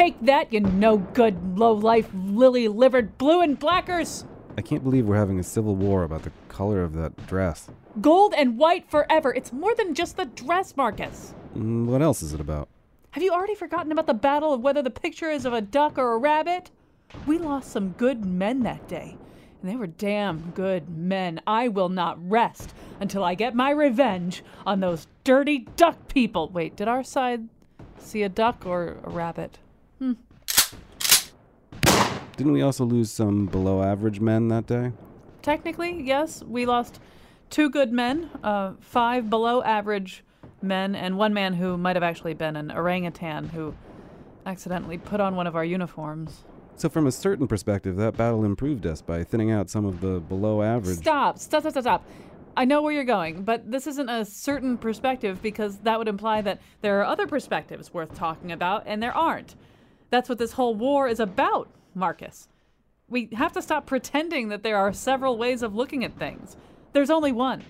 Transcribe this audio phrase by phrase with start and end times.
[0.00, 4.24] Take that, you no good, low life, lily livered blue and blackers!
[4.56, 7.68] I can't believe we're having a civil war about the color of that dress.
[8.00, 9.34] Gold and white forever.
[9.34, 11.34] It's more than just the dress, Marcus.
[11.54, 12.70] Mm, What else is it about?
[13.10, 15.98] Have you already forgotten about the battle of whether the picture is of a duck
[15.98, 16.70] or a rabbit?
[17.26, 19.18] We lost some good men that day,
[19.60, 21.42] and they were damn good men.
[21.46, 26.48] I will not rest until I get my revenge on those dirty duck people.
[26.48, 27.50] Wait, did our side
[27.98, 29.58] see a duck or a rabbit?
[32.40, 34.92] Didn't we also lose some below average men that day?
[35.42, 36.98] Technically, yes, we lost
[37.50, 40.24] two good men, uh, five below average
[40.62, 43.74] men, and one man who might have actually been an orangutan who
[44.46, 46.44] accidentally put on one of our uniforms.
[46.76, 50.18] So, from a certain perspective, that battle improved us by thinning out some of the
[50.20, 50.96] below average.
[50.96, 52.06] Stop, stop, stop, stop, stop.
[52.56, 56.40] I know where you're going, but this isn't a certain perspective because that would imply
[56.40, 59.56] that there are other perspectives worth talking about, and there aren't.
[60.10, 62.48] That's what this whole war is about, Marcus.
[63.08, 66.56] We have to stop pretending that there are several ways of looking at things.
[66.92, 67.62] There's only one.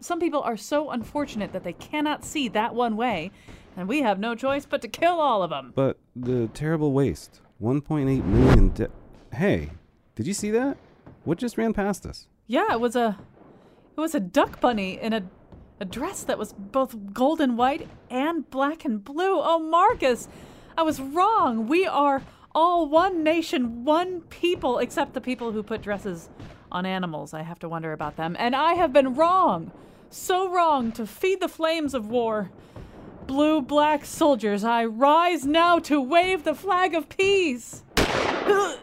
[0.00, 3.32] Some people are so unfortunate that they cannot see that one way,
[3.76, 5.72] and we have no choice but to kill all of them.
[5.74, 8.70] But the terrible waste 1.8 million.
[8.70, 8.90] De-
[9.32, 9.70] hey,
[10.14, 10.76] did you see that?
[11.24, 12.28] What just ran past us?
[12.46, 13.18] Yeah, it was a
[13.96, 15.24] it was a duck bunny in a
[15.80, 19.40] a dress that was both gold and white and black and blue.
[19.40, 20.28] Oh, Marcus,
[20.78, 21.66] I was wrong.
[21.66, 22.22] We are
[22.54, 26.28] all one nation, one people, except the people who put dresses
[26.70, 27.34] on animals.
[27.34, 28.36] I have to wonder about them.
[28.38, 29.72] And I have been wrong.
[30.08, 32.52] So wrong to feed the flames of war.
[33.26, 37.82] Blue black soldiers, I rise now to wave the flag of peace.
[37.96, 38.78] I'm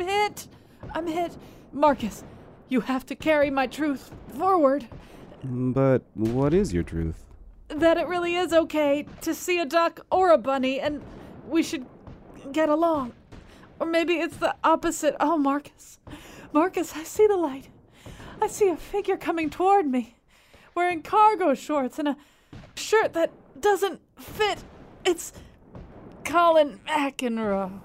[0.00, 0.48] hit.
[0.94, 1.36] I'm hit.
[1.74, 2.24] Marcus,
[2.70, 4.88] you have to carry my truth forward.
[5.44, 7.22] But what is your truth?
[7.68, 11.02] That it really is okay to see a duck or a bunny and
[11.48, 11.86] we should
[12.52, 13.12] get along.
[13.80, 15.16] Or maybe it's the opposite.
[15.18, 15.98] Oh, Marcus.
[16.52, 17.68] Marcus, I see the light.
[18.40, 20.16] I see a figure coming toward me,
[20.74, 22.16] wearing cargo shorts and a
[22.76, 24.62] shirt that doesn't fit.
[25.04, 25.32] It's
[26.24, 27.80] Colin McEnroe.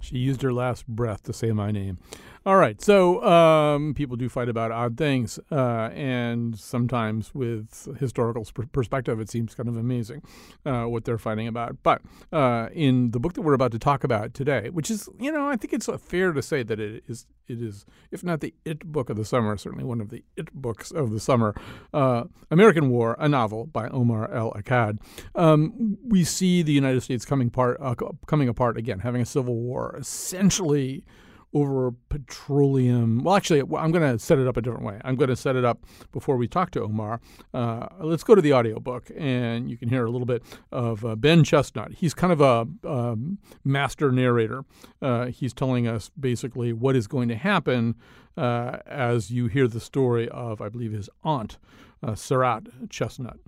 [0.00, 1.98] She used her last breath to say my name.
[2.46, 8.46] All right, so um, people do fight about odd things, uh, and sometimes with historical
[8.48, 10.22] sp- perspective, it seems kind of amazing
[10.64, 11.76] uh, what they're fighting about.
[11.82, 12.00] But
[12.32, 15.48] uh, in the book that we're about to talk about today, which is, you know,
[15.48, 18.86] I think it's fair to say that it is, it is, if not the it
[18.86, 21.54] book of the summer, certainly one of the it books of the summer,
[21.92, 24.96] uh, American War, a novel by Omar El Akkad.
[25.34, 27.94] Um, we see the United States coming part, uh,
[28.26, 31.04] coming apart again, having a civil war, essentially
[31.52, 33.24] over petroleum.
[33.24, 35.00] Well, actually, I'm going to set it up a different way.
[35.04, 37.20] I'm going to set it up before we talk to Omar.
[37.52, 41.16] Uh, let's go to the audiobook, and you can hear a little bit of uh,
[41.16, 41.92] Ben Chestnut.
[41.94, 44.64] He's kind of a um, master narrator.
[45.02, 47.96] Uh, he's telling us basically what is going to happen
[48.36, 51.58] uh, as you hear the story of, I believe, his aunt,
[52.02, 53.38] uh, Sarat Chestnut.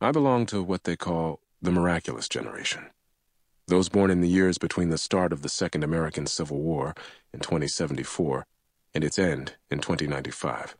[0.00, 2.86] I belong to what they call the miraculous generation.
[3.68, 6.94] Those born in the years between the start of the Second American Civil War
[7.32, 8.44] in 2074
[8.94, 10.76] and its end in 2095.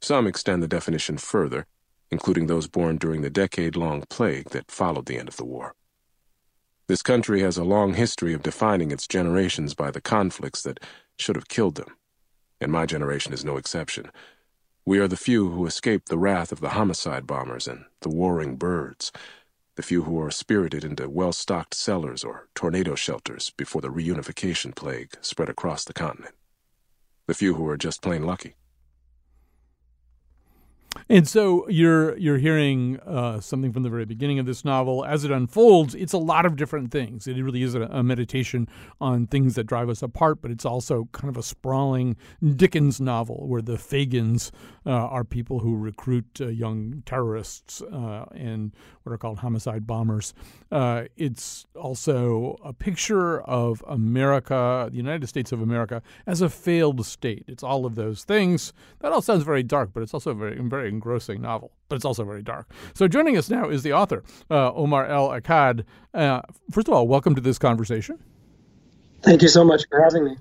[0.00, 1.66] Some extend the definition further,
[2.10, 5.74] including those born during the decade long plague that followed the end of the war.
[6.86, 10.80] This country has a long history of defining its generations by the conflicts that
[11.18, 11.96] should have killed them,
[12.60, 14.10] and my generation is no exception.
[14.86, 18.56] We are the few who escaped the wrath of the homicide bombers and the warring
[18.56, 19.10] birds
[19.76, 24.74] the few who are spirited into well stocked cellars or tornado shelters before the reunification
[24.74, 26.34] plague spread across the continent.
[27.26, 28.54] The few who are just plain lucky.
[31.08, 35.04] And so you're you're hearing uh, something from the very beginning of this novel.
[35.04, 37.26] As it unfolds, it's a lot of different things.
[37.26, 38.68] It really is a, a, meditation
[39.00, 42.16] on things that drive us apart, but it's also kind of a sprawling
[42.56, 44.50] Dickens novel where the Fagins
[44.86, 50.34] uh, are people who recruit uh, young terrorists uh, and what are called homicide bombers.
[50.70, 57.04] Uh, it's also a picture of America, the United States of America, as a failed
[57.06, 57.44] state.
[57.46, 58.72] It's all of those things.
[59.00, 62.24] That all sounds very dark, but it's also very very engrossing novel, but it's also
[62.24, 62.70] very dark.
[62.94, 65.84] So joining us now is the author, uh, Omar El Akkad.
[66.12, 66.40] Uh,
[66.70, 68.18] first of all, welcome to this conversation.
[69.22, 70.36] Thank you so much for having me.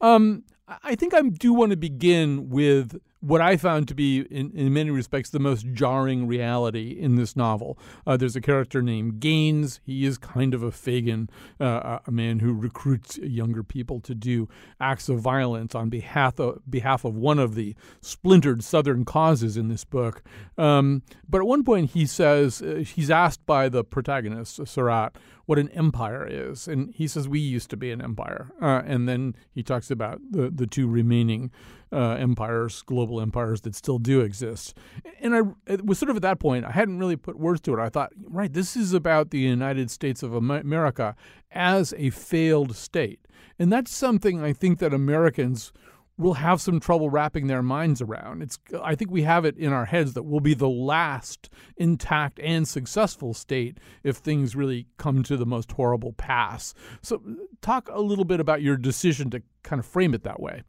[0.00, 0.44] Um,
[0.82, 4.72] I think I do want to begin with what I found to be, in, in
[4.72, 7.78] many respects, the most jarring reality in this novel.
[8.06, 9.80] Uh, there's a character named Gaines.
[9.84, 11.28] He is kind of a Fagin,
[11.60, 14.48] uh, a man who recruits younger people to do
[14.80, 19.68] acts of violence on behalf of, behalf of one of the splintered Southern causes in
[19.68, 20.22] this book.
[20.56, 25.14] Um, but at one point, he says, uh, he's asked by the protagonist, Sarat,
[25.48, 26.68] what an empire is.
[26.68, 28.50] And he says, We used to be an empire.
[28.60, 31.50] Uh, and then he talks about the, the two remaining
[31.90, 34.76] uh, empires, global empires that still do exist.
[35.20, 37.72] And I it was sort of at that point, I hadn't really put words to
[37.72, 37.80] it.
[37.80, 41.16] I thought, right, this is about the United States of America
[41.50, 43.20] as a failed state.
[43.58, 45.72] And that's something I think that Americans
[46.18, 48.42] will have some trouble wrapping their minds around.
[48.42, 52.40] It's I think we have it in our heads that we'll be the last intact
[52.40, 56.74] and successful state if things really come to the most horrible pass.
[57.02, 57.22] So
[57.62, 60.64] talk a little bit about your decision to kind of frame it that way.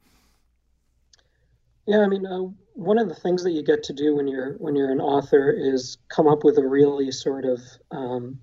[1.86, 2.42] Yeah, I mean, uh,
[2.74, 5.50] one of the things that you get to do when you're when you're an author
[5.50, 7.60] is come up with a really sort of
[7.90, 8.38] um,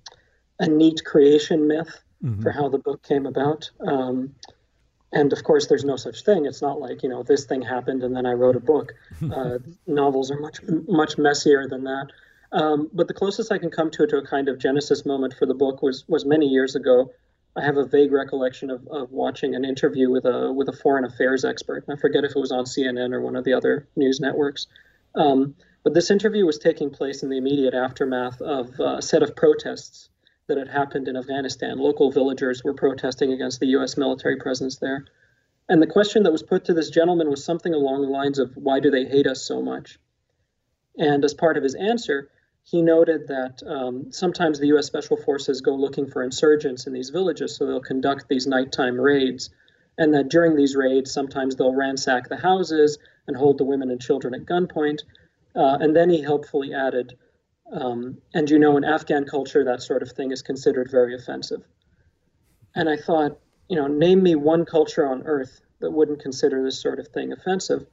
[0.60, 2.42] a neat creation myth mm-hmm.
[2.42, 3.70] for how the book came about.
[3.86, 4.34] Um,
[5.12, 6.46] and of course, there's no such thing.
[6.46, 8.94] It's not like you know this thing happened and then I wrote a book.
[9.20, 12.06] Uh, novels are much much messier than that.
[12.52, 15.34] Um, but the closest I can come to it to a kind of genesis moment
[15.34, 17.10] for the book was was many years ago
[17.56, 21.04] I have a vague recollection of, of watching an interview with a with a foreign
[21.04, 21.84] affairs expert.
[21.88, 24.66] I forget if it was on CNN or one of the other news networks.
[25.14, 29.34] Um, but this interview was taking place in the immediate aftermath of a set of
[29.34, 30.08] protests
[30.48, 31.78] that had happened in Afghanistan.
[31.78, 33.96] Local villagers were protesting against the U.S.
[33.96, 35.04] military presence there.
[35.68, 38.56] And the question that was put to this gentleman was something along the lines of,
[38.56, 39.98] Why do they hate us so much?
[40.96, 42.30] And as part of his answer,
[42.64, 44.86] he noted that um, sometimes the U.S.
[44.86, 49.50] Special Forces go looking for insurgents in these villages, so they'll conduct these nighttime raids.
[49.96, 54.00] And that during these raids, sometimes they'll ransack the houses and hold the women and
[54.00, 55.02] children at gunpoint.
[55.54, 57.16] Uh, and then he helpfully added,
[57.72, 61.62] um, and you know, in Afghan culture, that sort of thing is considered very offensive.
[62.74, 63.38] And I thought,
[63.68, 67.32] you know, name me one culture on earth that wouldn't consider this sort of thing
[67.32, 67.86] offensive.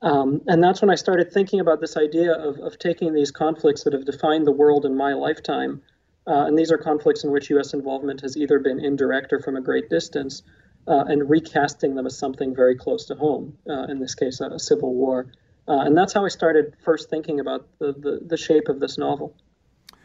[0.00, 3.82] Um, and that's when I started thinking about this idea of, of taking these conflicts
[3.84, 5.82] that have defined the world in my lifetime,
[6.26, 7.74] uh, and these are conflicts in which U.S.
[7.74, 10.42] involvement has either been indirect or from a great distance,
[10.86, 14.46] uh, and recasting them as something very close to home, uh, in this case, a,
[14.46, 15.32] a civil war.
[15.68, 18.96] Uh, and that's how I started first thinking about the, the, the shape of this
[18.96, 19.36] novel.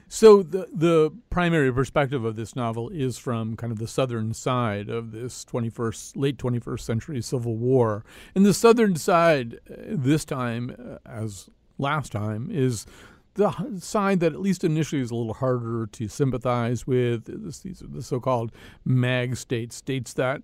[0.09, 4.87] So the the primary perspective of this novel is from kind of the southern side
[4.87, 8.05] of this 21st late 21st century civil war.
[8.35, 11.49] And the southern side uh, this time uh, as
[11.79, 12.85] last time is
[13.33, 17.25] the side that at least initially is a little harder to sympathize with.
[17.63, 18.51] These are the so-called
[18.85, 20.43] mag states, states that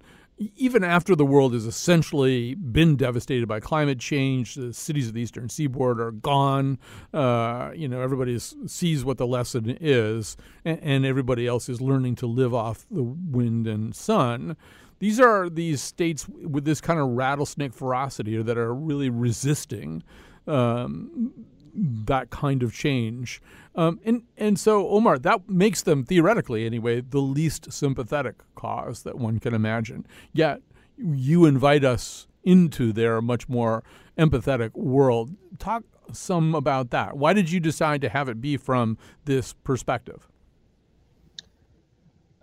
[0.55, 5.21] even after the world has essentially been devastated by climate change, the cities of the
[5.21, 6.79] eastern seaboard are gone.
[7.13, 12.15] Uh, you know, everybody sees what the lesson is, and, and, everybody else is learning
[12.15, 14.55] to live off the wind and sun.
[14.99, 20.03] These are these states with this kind of rattlesnake ferocity that are really resisting
[20.47, 21.33] um,
[21.73, 23.41] that kind of change.
[23.79, 29.17] Um, and and so Omar, that makes them theoretically anyway the least sympathetic cause that
[29.17, 30.05] one can imagine.
[30.33, 30.61] Yet
[30.97, 33.85] you invite us into their much more
[34.17, 35.33] empathetic world.
[35.59, 37.15] Talk some about that.
[37.15, 40.27] Why did you decide to have it be from this perspective?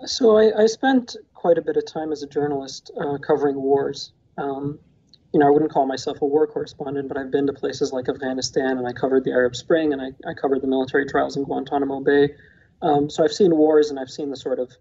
[0.06, 4.12] So I, I spent quite a bit of time as a journalist uh, covering wars.
[4.38, 4.78] Um,
[5.36, 8.08] you know, I wouldn't call myself a war correspondent, but I've been to places like
[8.08, 11.44] Afghanistan and I covered the Arab Spring and I, I covered the military trials in
[11.44, 12.30] Guantanamo Bay.
[12.80, 14.72] Um, so I've seen wars and I've seen the sort of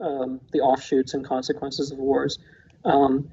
[0.00, 2.38] um, the offshoots and consequences of wars.
[2.84, 3.30] Um,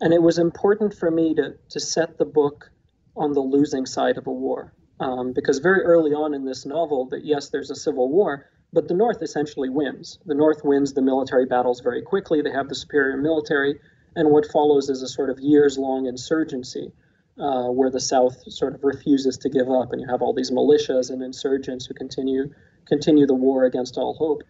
[0.00, 2.70] and it was important for me to, to set the book
[3.14, 4.72] on the losing side of a war.
[5.00, 8.88] Um, because very early on in this novel, that yes, there's a civil war, but
[8.88, 10.18] the North essentially wins.
[10.24, 12.40] The North wins the military battles very quickly.
[12.40, 13.80] They have the superior military
[14.16, 16.92] and what follows is a sort of years long insurgency
[17.38, 20.50] uh, where the South sort of refuses to give up, and you have all these
[20.50, 22.52] militias and insurgents who continue
[22.86, 24.42] continue the war against all hope.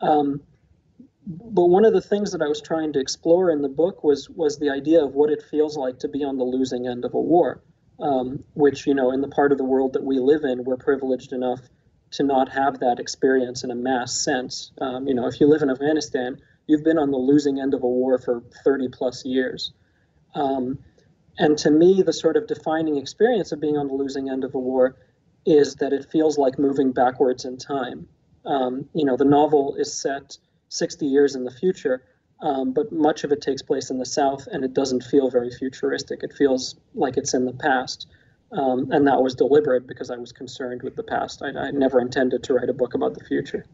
[0.00, 0.40] Um,
[1.26, 4.28] but one of the things that I was trying to explore in the book was
[4.30, 7.14] was the idea of what it feels like to be on the losing end of
[7.14, 7.62] a war,
[7.98, 10.76] um, which you know in the part of the world that we live in, we're
[10.76, 11.60] privileged enough
[12.12, 14.72] to not have that experience in a mass sense.
[14.80, 16.40] Um, you know, if you live in Afghanistan,
[16.70, 19.72] you've been on the losing end of a war for 30 plus years.
[20.34, 20.78] Um,
[21.38, 24.54] and to me, the sort of defining experience of being on the losing end of
[24.54, 24.96] a war
[25.46, 28.06] is that it feels like moving backwards in time.
[28.44, 32.02] Um, you know, the novel is set 60 years in the future,
[32.42, 35.50] Um, but much of it takes place in the South, and it doesn't feel very
[35.50, 36.22] futuristic.
[36.22, 38.06] It feels like it's in the past.
[38.52, 41.42] Um, and that was deliberate because I was concerned with the past.
[41.42, 43.64] I, I never intended to write a book about the future.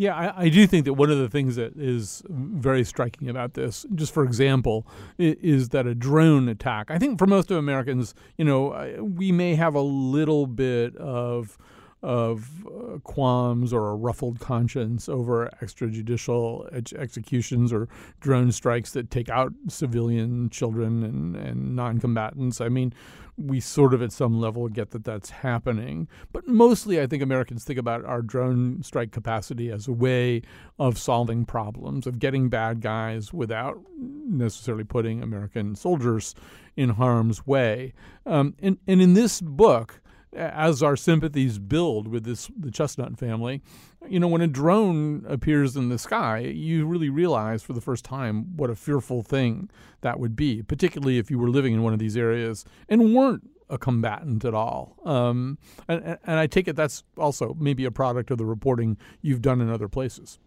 [0.00, 3.52] Yeah, I, I, do think that one of the things that is very striking about
[3.52, 4.86] this, just for example,
[5.18, 6.90] is, is, that a drone attack.
[6.90, 11.58] I think for most of Americans, you know, we may have a little bit of
[12.02, 17.88] of uh, qualms or a ruffled conscience over extrajudicial ex- executions or
[18.20, 22.60] drone strikes that take out civilian children and, and non combatants.
[22.60, 22.94] I mean,
[23.36, 26.08] we sort of at some level get that that's happening.
[26.32, 30.42] But mostly, I think Americans think about our drone strike capacity as a way
[30.78, 36.34] of solving problems, of getting bad guys without necessarily putting American soldiers
[36.76, 37.92] in harm's way.
[38.26, 40.00] Um, and, and in this book,
[40.32, 43.62] as our sympathies build with this the Chestnut family,
[44.08, 48.04] you know, when a drone appears in the sky, you really realize for the first
[48.04, 49.70] time what a fearful thing
[50.02, 53.48] that would be, particularly if you were living in one of these areas and weren't
[53.68, 54.96] a combatant at all.
[55.04, 55.58] Um,
[55.88, 59.60] and, and I take it that's also maybe a product of the reporting you've done
[59.60, 60.38] in other places.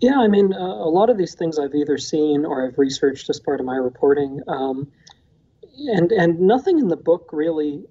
[0.00, 3.28] Yeah, I mean, uh, a lot of these things I've either seen or I've researched
[3.28, 4.40] as part of my reporting.
[4.48, 4.90] Um,
[5.88, 7.84] and and nothing in the book really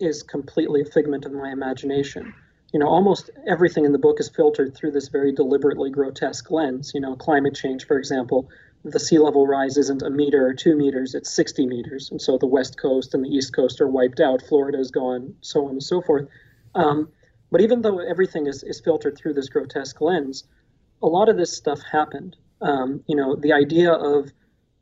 [0.00, 2.34] is completely a figment of my imagination.
[2.72, 6.92] You know, almost everything in the book is filtered through this very deliberately grotesque lens.
[6.94, 8.48] You know, climate change, for example,
[8.84, 12.10] the sea level rise isn't a meter or two meters, it's 60 meters.
[12.10, 15.34] And so the West Coast and the East Coast are wiped out, Florida is gone,
[15.40, 16.28] so on and so forth.
[16.74, 17.08] Um,
[17.50, 20.44] but even though everything is, is filtered through this grotesque lens,
[21.02, 22.36] a lot of this stuff happened.
[22.60, 24.30] Um, you know, the idea of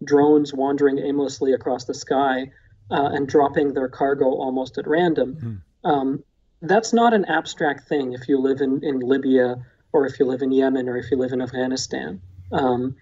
[0.04, 2.50] drones wandering aimlessly across the sky
[2.90, 5.62] uh, and dropping their cargo almost at random.
[5.85, 5.90] Mm.
[5.90, 6.25] Um,
[6.62, 9.57] that's not an abstract thing if you live in, in Libya
[9.93, 12.21] or if you live in Yemen or if you live in Afghanistan.
[12.52, 12.97] Um,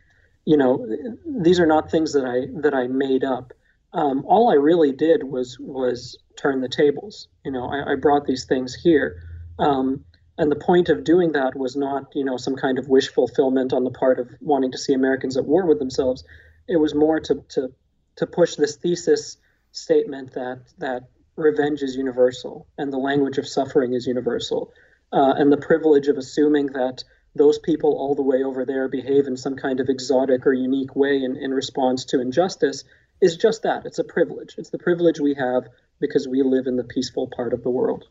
[0.44, 0.86] you know,
[1.26, 3.52] these are not things that I that I made up.
[3.92, 7.28] Um, all I really did was was turn the tables.
[7.44, 9.22] You know, I, I brought these things here,
[9.58, 10.04] um,
[10.36, 13.72] and the point of doing that was not you know some kind of wish fulfillment
[13.72, 16.24] on the part of wanting to see Americans at war with themselves.
[16.68, 17.72] It was more to to
[18.16, 19.38] to push this thesis
[19.74, 24.72] statement that that revenge is universal and the language of suffering is universal,
[25.12, 27.02] uh, and the privilege of assuming that
[27.34, 30.94] those people all the way over there behave in some kind of exotic or unique
[30.94, 32.84] way in, in response to injustice
[33.20, 33.84] is just that.
[33.84, 34.54] It's a privilege.
[34.58, 35.64] It's the privilege we have
[36.00, 38.04] because we live in the peaceful part of the world.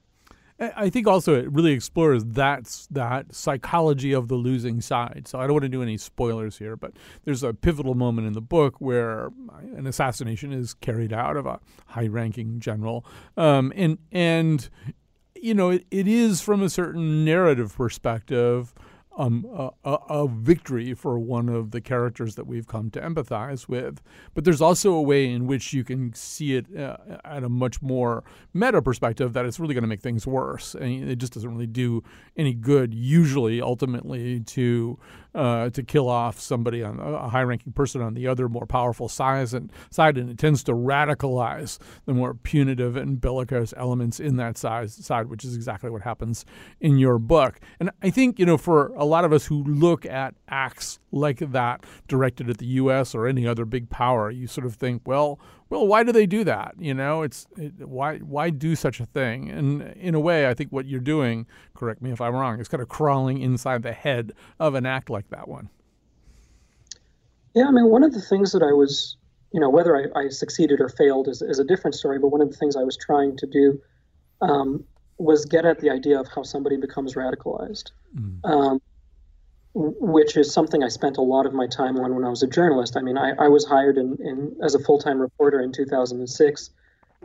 [0.59, 5.27] I think also it really explores that that psychology of the losing side.
[5.27, 6.93] So I don't want to do any spoilers here, but
[7.25, 9.29] there's a pivotal moment in the book where
[9.75, 13.05] an assassination is carried out of a high-ranking general,
[13.35, 14.69] um, and and
[15.35, 18.73] you know it, it is from a certain narrative perspective
[19.17, 19.45] um,
[19.83, 24.01] a, a, victory for one of the characters that we've come to empathize with.
[24.33, 27.81] But there's also a way in which you can see it uh, at a much
[27.81, 30.73] more meta perspective that it's really going to make things worse.
[30.73, 32.03] And it just doesn't really do
[32.35, 34.97] any good, usually, ultimately, to
[35.35, 39.53] uh, to kill off somebody on a high-ranking person on the other more powerful size
[39.53, 44.57] and side, and it tends to radicalize the more punitive and bellicose elements in that
[44.57, 46.45] size, side, which is exactly what happens
[46.79, 47.59] in your book.
[47.79, 51.39] And I think you know, for a lot of us who look at acts like
[51.39, 53.15] that directed at the U.S.
[53.15, 56.43] or any other big power, you sort of think, well, well, why do they do
[56.43, 56.75] that?
[56.77, 59.49] You know, it's it, why why do such a thing?
[59.49, 62.67] And in a way, I think what you're doing, correct me if I'm wrong, is
[62.67, 65.69] kind of crawling inside the head of an act like that one.
[67.55, 69.17] Yeah, I mean, one of the things that I was,
[69.51, 72.19] you know, whether I, I succeeded or failed is, is a different story.
[72.19, 73.81] But one of the things I was trying to do
[74.41, 74.83] um,
[75.17, 77.91] was get at the idea of how somebody becomes radicalized.
[78.15, 78.45] Mm.
[78.45, 78.81] Um,
[79.75, 82.47] which is something I spent a lot of my time on when I was a
[82.47, 82.95] journalist.
[82.95, 86.69] I mean, I, I was hired in, in, as a full time reporter in 2006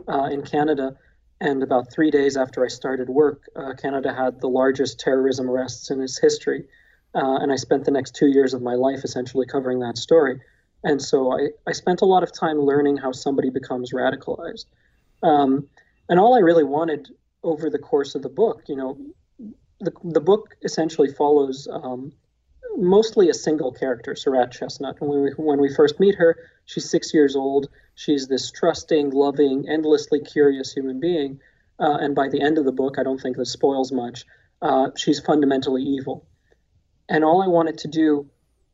[0.07, 0.95] uh, in Canada.
[1.41, 5.89] And about three days after I started work, uh, Canada had the largest terrorism arrests
[5.89, 6.65] in its history.
[7.15, 10.41] Uh, and I spent the next two years of my life essentially covering that story.
[10.83, 14.65] And so I, I spent a lot of time learning how somebody becomes radicalized.
[15.23, 15.67] Um,
[16.09, 17.09] and all I really wanted
[17.43, 18.97] over the course of the book, you know,
[19.79, 22.11] the, the book essentially follows um,
[22.77, 24.99] mostly a single character, Sarat Chestnut.
[24.99, 27.69] When we, when we first meet her, she's six years old.
[27.95, 31.39] She's this trusting, loving, endlessly curious human being.
[31.79, 34.25] Uh, and by the end of the book, I don't think this spoils much,
[34.61, 36.25] uh, she's fundamentally evil.
[37.07, 38.29] And all I wanted to do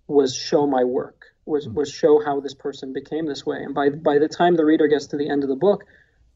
[0.07, 3.63] was show my work, was, was show how this person became this way.
[3.63, 5.85] And by, by the time the reader gets to the end of the book,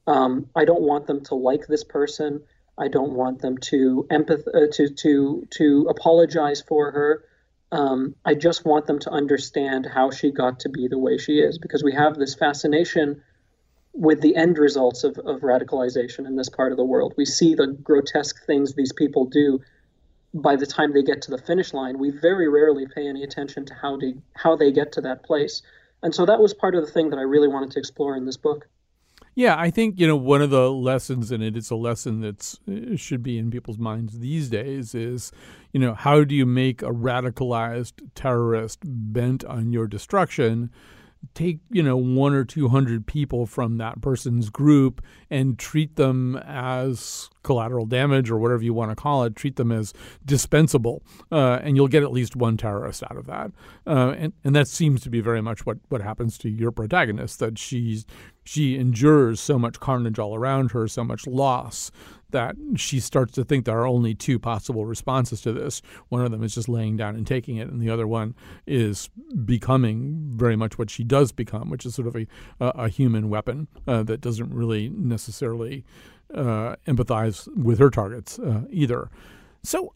[0.07, 2.41] um, I don't want them to like this person.
[2.77, 7.23] I don't want them to empath- uh, to to to apologize for her.
[7.71, 11.39] Um, I just want them to understand how she got to be the way she
[11.39, 13.21] is because we have this fascination
[13.93, 17.13] with the end results of, of radicalization in this part of the world.
[17.17, 19.59] We see the grotesque things these people do
[20.33, 21.97] by the time they get to the finish line.
[21.97, 25.61] We very rarely pay any attention to how they how they get to that place.
[26.01, 28.25] And so that was part of the thing that I really wanted to explore in
[28.25, 28.67] this book.
[29.39, 31.55] Yeah, I think you know one of the lessons in it.
[31.55, 34.93] It's a lesson that uh, should be in people's minds these days.
[34.93, 35.31] Is
[35.71, 40.71] you know how do you make a radicalized terrorist bent on your destruction?
[41.33, 46.37] Take you know one or two hundred people from that person's group and treat them
[46.37, 49.93] as collateral damage or whatever you want to call it treat them as
[50.25, 53.51] dispensable uh, and you'll get at least one terrorist out of that.
[53.87, 57.39] Uh, and, and that seems to be very much what, what happens to your protagonist
[57.39, 58.05] that she's
[58.43, 61.91] she endures so much carnage all around her so much loss
[62.31, 65.81] that she starts to think there are only two possible responses to this.
[66.09, 68.35] One of them is just laying down and taking it, and the other one
[68.67, 69.09] is
[69.45, 72.27] becoming very much what she does become, which is sort of a,
[72.59, 75.85] a human weapon uh, that doesn't really necessarily
[76.33, 79.09] uh, empathize with her targets uh, either.
[79.63, 79.93] So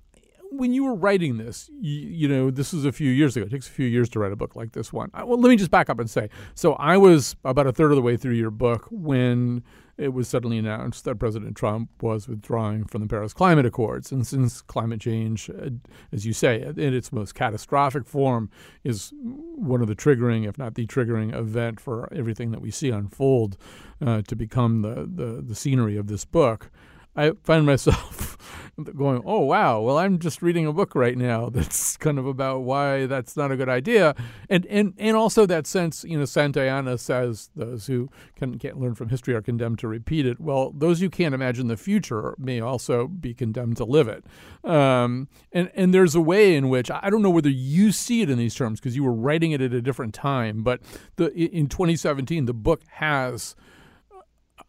[0.52, 3.46] when you were writing this, you, you, know, this was a few years ago.
[3.46, 5.10] It takes a few years to write a book like this one.
[5.14, 7.92] I, well, let me just back up and say so I was about a third
[7.92, 9.64] of the way through your book when
[9.98, 14.12] it was suddenly announced that President Trump was withdrawing from the Paris Climate Accords.
[14.12, 15.70] And since climate change, uh,
[16.12, 18.50] as you say, in its most catastrophic form,
[18.84, 22.90] is one of the triggering, if not the triggering event for everything that we see
[22.90, 23.58] unfold
[24.04, 26.72] uh, to become the, the, the scenery of this book,
[27.16, 28.38] I find myself
[28.96, 32.62] going, "Oh wow, well I'm just reading a book right now that's kind of about
[32.62, 34.16] why that's not a good idea,"
[34.50, 38.96] and and and also that sense, you know, Santayana says those who can, can't learn
[38.96, 40.40] from history are condemned to repeat it.
[40.40, 44.26] Well, those who can't imagine the future may also be condemned to live it.
[44.64, 48.30] Um, and and there's a way in which I don't know whether you see it
[48.30, 50.82] in these terms because you were writing it at a different time, but
[51.18, 53.56] the in 2017 the book has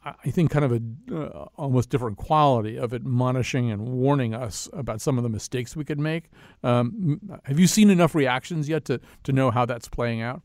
[0.05, 0.81] I think, kind of a
[1.14, 5.85] uh, almost different quality of admonishing and warning us about some of the mistakes we
[5.85, 6.25] could make.
[6.62, 10.43] Um, have you seen enough reactions yet to to know how that's playing out?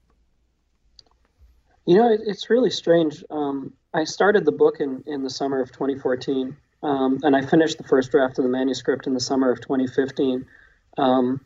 [1.86, 3.24] You know, it, it's really strange.
[3.30, 7.78] Um, I started the book in in the summer of 2014, um, and I finished
[7.78, 10.45] the first draft of the manuscript in the summer of 2015.
[10.98, 11.41] Um,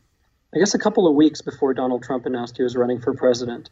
[0.54, 3.70] I guess a couple of weeks before Donald Trump announced he was running for president.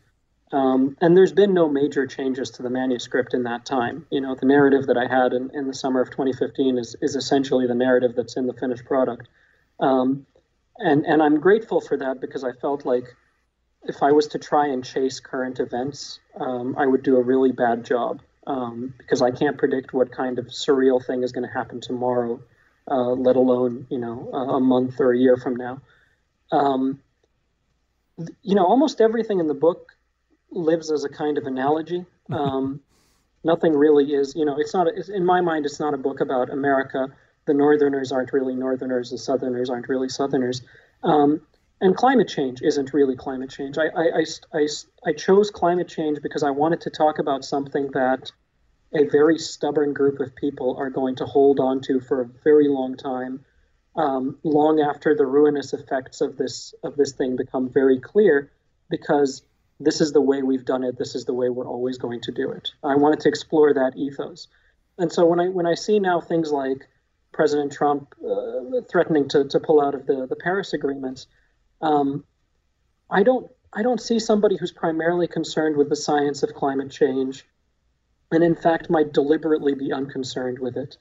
[0.53, 4.07] Um, and there's been no major changes to the manuscript in that time.
[4.11, 7.17] You know, the narrative that I had in, in the summer of 2015 is, is
[7.17, 9.29] essentially the narrative that's in the finished product.
[9.81, 10.27] Um,
[10.79, 13.05] and, and I'm grateful for that because I felt like
[13.85, 17.53] if I was to try and chase current events, um, I would do a really
[17.53, 21.53] bad job um, because I can't predict what kind of surreal thing is going to
[21.53, 22.41] happen tomorrow,
[22.91, 25.81] uh, let alone, you know, a month or a year from now.
[26.51, 27.01] Um,
[28.43, 29.93] you know, almost everything in the book
[30.53, 32.05] lives as a kind of analogy.
[32.31, 32.81] Um,
[33.43, 36.21] nothing really is, you know, it's not, it's, in my mind, it's not a book
[36.21, 37.09] about America.
[37.47, 40.63] The Northerners aren't really Northerners, the Southerners aren't really Southerners.
[41.03, 41.41] Um,
[41.81, 43.77] and climate change isn't really climate change.
[43.77, 44.67] I, I, I, I,
[45.05, 48.31] I chose climate change because I wanted to talk about something that
[48.95, 52.69] a very stubborn group of people are going to hold on to for a very
[52.69, 53.45] long time,
[53.97, 58.53] um, long after the ruinous effects of this of this thing become very clear,
[58.89, 59.43] because
[59.85, 60.99] this is the way we've done it.
[60.99, 62.73] This is the way we're always going to do it.
[62.83, 64.49] I wanted to explore that ethos.
[64.99, 66.89] And so when I when I see now things like
[67.33, 71.27] President Trump uh, threatening to, to pull out of the, the Paris agreements,
[71.81, 72.25] um,
[73.11, 77.47] I don't I don't see somebody who's primarily concerned with the science of climate change,
[78.31, 80.99] and in fact might deliberately be unconcerned with it.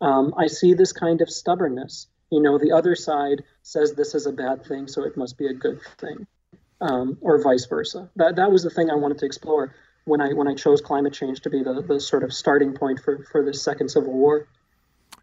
[0.00, 2.06] Um, I see this kind of stubbornness.
[2.30, 5.46] You know, the other side says this is a bad thing, so it must be
[5.46, 6.26] a good thing
[6.84, 8.10] um, or vice versa.
[8.16, 11.14] That that was the thing I wanted to explore when I when I chose climate
[11.14, 14.46] change to be the, the sort of starting point for for this second civil war.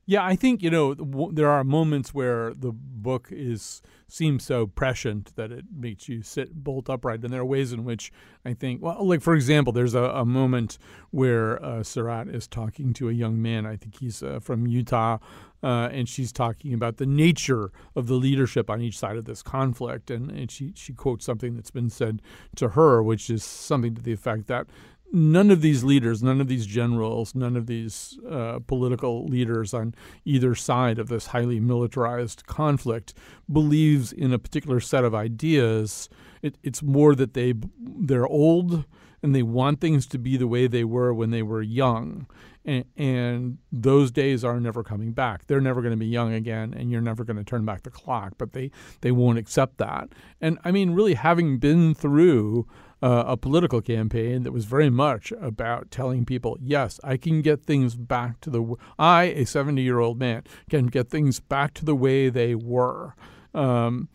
[0.05, 0.93] Yeah, I think you know
[1.31, 6.53] there are moments where the book is seems so prescient that it makes you sit
[6.53, 8.11] bolt upright, and there are ways in which
[8.43, 10.77] I think, well, like for example, there's a, a moment
[11.11, 13.65] where uh, Sarat is talking to a young man.
[13.65, 15.19] I think he's uh, from Utah,
[15.63, 19.41] uh, and she's talking about the nature of the leadership on each side of this
[19.43, 22.21] conflict, and, and she she quotes something that's been said
[22.55, 24.67] to her, which is something to the effect that
[25.11, 29.93] none of these leaders, none of these generals, none of these uh, political leaders on
[30.25, 33.13] either side of this highly militarized conflict
[33.51, 36.09] believes in a particular set of ideas.
[36.41, 38.85] It, it's more that they they're old
[39.23, 42.25] and they want things to be the way they were when they were young.
[42.65, 45.47] and, and those days are never coming back.
[45.47, 47.89] They're never going to be young again, and you're never going to turn back the
[47.89, 48.33] clock.
[48.37, 48.71] But they
[49.01, 50.09] they won't accept that.
[50.39, 52.67] And I mean, really, having been through
[53.01, 57.63] uh, a political campaign that was very much about telling people, yes, I can get
[57.63, 61.85] things back to the I, a 70 year old man, can get things back to
[61.85, 63.15] the way they were.
[63.53, 64.09] Um,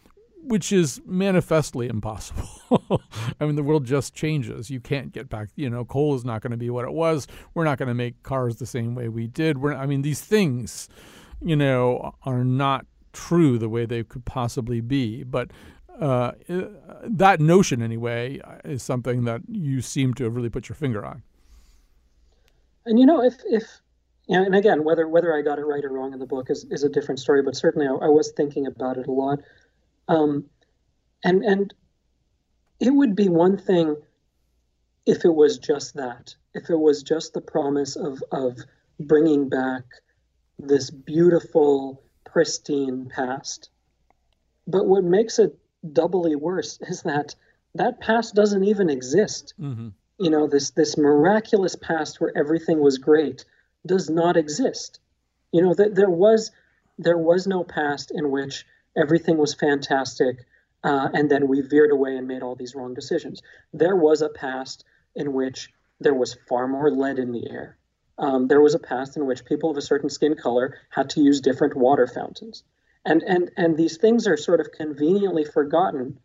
[0.46, 2.49] which is manifestly impossible.
[3.40, 4.70] I mean, the world just changes.
[4.70, 5.49] You can't get back.
[5.57, 7.27] You know, coal is not going to be what it was.
[7.55, 9.59] We're not going to make cars the same way we did.
[9.59, 10.88] We're, I mean, these things,
[11.42, 15.25] you know, are not true the way they could possibly be.
[15.25, 15.51] But
[16.00, 16.32] uh,
[17.04, 21.22] that notion, anyway, is something that you seem to have really put your finger on.
[22.85, 23.64] And you know, if if
[24.28, 26.50] you know, and again, whether whether I got it right or wrong in the book
[26.50, 27.42] is, is a different story.
[27.42, 29.40] But certainly, I, I was thinking about it a lot.
[30.09, 30.44] Um,
[31.24, 31.74] and and
[32.78, 33.96] it would be one thing
[35.06, 38.59] if it was just that, if it was just the promise of of
[39.00, 39.85] bringing back
[40.59, 43.70] this beautiful, pristine past.
[44.66, 45.59] But what makes it
[45.92, 47.35] doubly worse is that
[47.75, 49.55] that past doesn't even exist.
[49.61, 49.88] Mm-hmm.
[50.18, 53.44] You know, this this miraculous past where everything was great
[53.85, 55.01] does not exist.
[55.53, 56.51] You know, that there was
[56.99, 60.46] there was no past in which everything was fantastic,
[60.83, 63.42] uh, and then we veered away and made all these wrong decisions.
[63.72, 65.70] There was a past in which
[66.01, 67.77] there was far more lead in the air.
[68.18, 71.20] Um, there was a past in which people of a certain skin color had to
[71.20, 72.62] use different water fountains.
[73.07, 76.19] And, and, and these things are sort of conveniently forgotten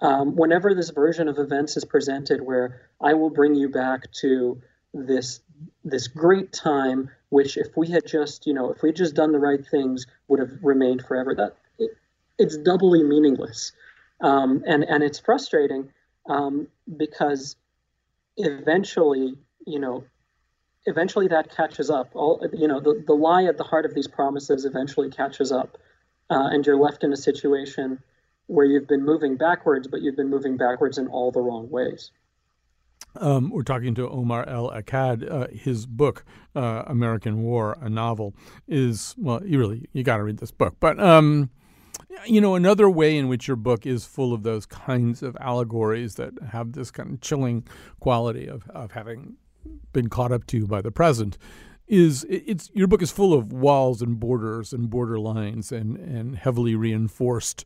[0.00, 4.60] um, whenever this version of events is presented, where I will bring you back to
[4.94, 5.40] this
[5.84, 9.38] this great time, which if we had just, you know, if we just done the
[9.38, 11.34] right things, would have remained forever.
[11.34, 11.56] That
[12.38, 13.72] it's doubly meaningless,
[14.20, 15.92] um, and and it's frustrating
[16.28, 17.56] um, because
[18.36, 19.34] eventually,
[19.66, 20.04] you know,
[20.86, 22.10] eventually that catches up.
[22.14, 25.76] All you know, the the lie at the heart of these promises eventually catches up,
[26.30, 28.02] uh, and you're left in a situation
[28.46, 32.10] where you've been moving backwards, but you've been moving backwards in all the wrong ways.
[33.16, 35.28] Um, we're talking to Omar El Akkad.
[35.28, 38.34] Uh, his book, uh, American War, a novel,
[38.68, 39.44] is well.
[39.44, 41.50] You really you got to read this book, but um,
[42.26, 46.16] you know, another way in which your book is full of those kinds of allegories
[46.16, 47.66] that have this kind of chilling
[47.98, 49.36] quality of, of having
[49.92, 51.36] been caught up to by the present
[51.90, 56.36] is it's your book is full of walls and borders and border lines and, and
[56.36, 57.64] heavily reinforced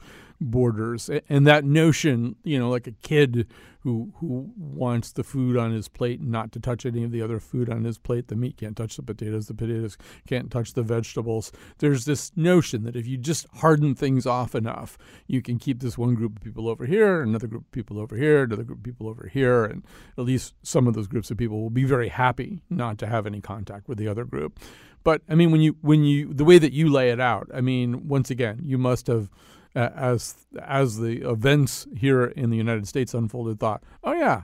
[0.51, 3.47] borders and that notion you know like a kid
[3.85, 7.39] who who wants the food on his plate not to touch any of the other
[7.39, 10.83] food on his plate the meat can't touch the potatoes the potatoes can't touch the
[10.83, 11.53] vegetables.
[11.79, 15.99] There's this notion that if you just harden things off enough you can keep this
[15.99, 18.85] one group of people over here another group of people over here another group of
[18.85, 19.85] people over here and
[20.19, 23.27] at least some of those groups of people will be very happy not to have
[23.27, 24.59] any contact with the other group.
[25.05, 27.61] But i mean when you when you the way that you lay it out i
[27.61, 29.29] mean once again you must have
[29.75, 34.43] as as the events here in the United States unfolded, thought, "Oh yeah,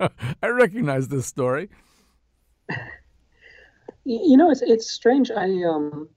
[0.42, 1.68] I recognize this story."
[4.04, 5.30] You know, it's it's strange.
[5.30, 6.08] I um,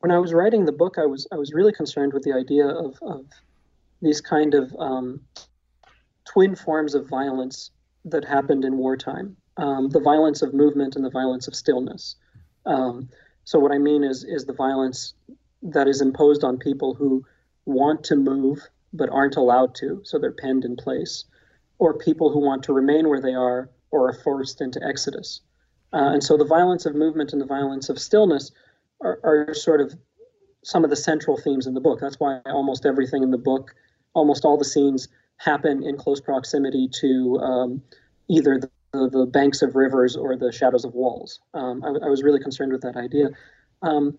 [0.00, 2.66] when I was writing the book, I was I was really concerned with the idea
[2.66, 3.26] of of
[4.02, 5.20] these kind of um,
[6.24, 7.70] twin forms of violence
[8.04, 12.16] that happened in wartime: um, the violence of movement and the violence of stillness.
[12.64, 13.08] Um,
[13.44, 15.14] so what I mean is is the violence
[15.62, 17.24] that is imposed on people who
[17.66, 18.60] want to move
[18.92, 21.24] but aren't allowed to, so they're penned in place,
[21.78, 25.40] or people who want to remain where they are or are forced into exodus.
[25.92, 28.50] Uh, and so the violence of movement and the violence of stillness
[29.02, 29.94] are, are sort of
[30.64, 32.00] some of the central themes in the book.
[32.00, 33.74] That's why almost everything in the book,
[34.14, 37.82] almost all the scenes happen in close proximity to um,
[38.28, 41.40] either the, the, banks of rivers or the shadows of walls.
[41.54, 43.28] Um, I, I, was really concerned with that idea.
[43.82, 44.18] Um,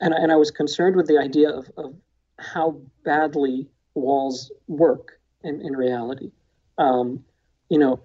[0.00, 1.94] and, and I was concerned with the idea of, of
[2.40, 6.32] how badly walls work in, in reality.
[6.78, 7.24] Um,
[7.68, 8.00] you know,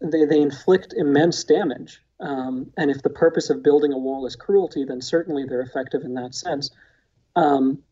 [0.00, 2.00] they, they inflict immense damage.
[2.20, 6.02] Um, and if the purpose of building a wall is cruelty, then certainly they're effective
[6.02, 6.70] in that sense.
[7.36, 7.82] Um,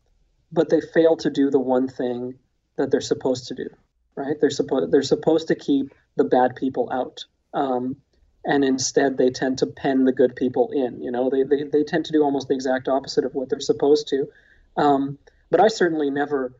[0.51, 2.35] but they fail to do the one thing
[2.77, 3.69] that they're supposed to do,
[4.15, 4.35] right?
[4.39, 7.97] They're supposed they're supposed to keep the bad people out, um,
[8.45, 11.01] and instead they tend to pen the good people in.
[11.01, 13.59] You know, they, they they tend to do almost the exact opposite of what they're
[13.59, 14.27] supposed to.
[15.49, 16.53] But I certainly never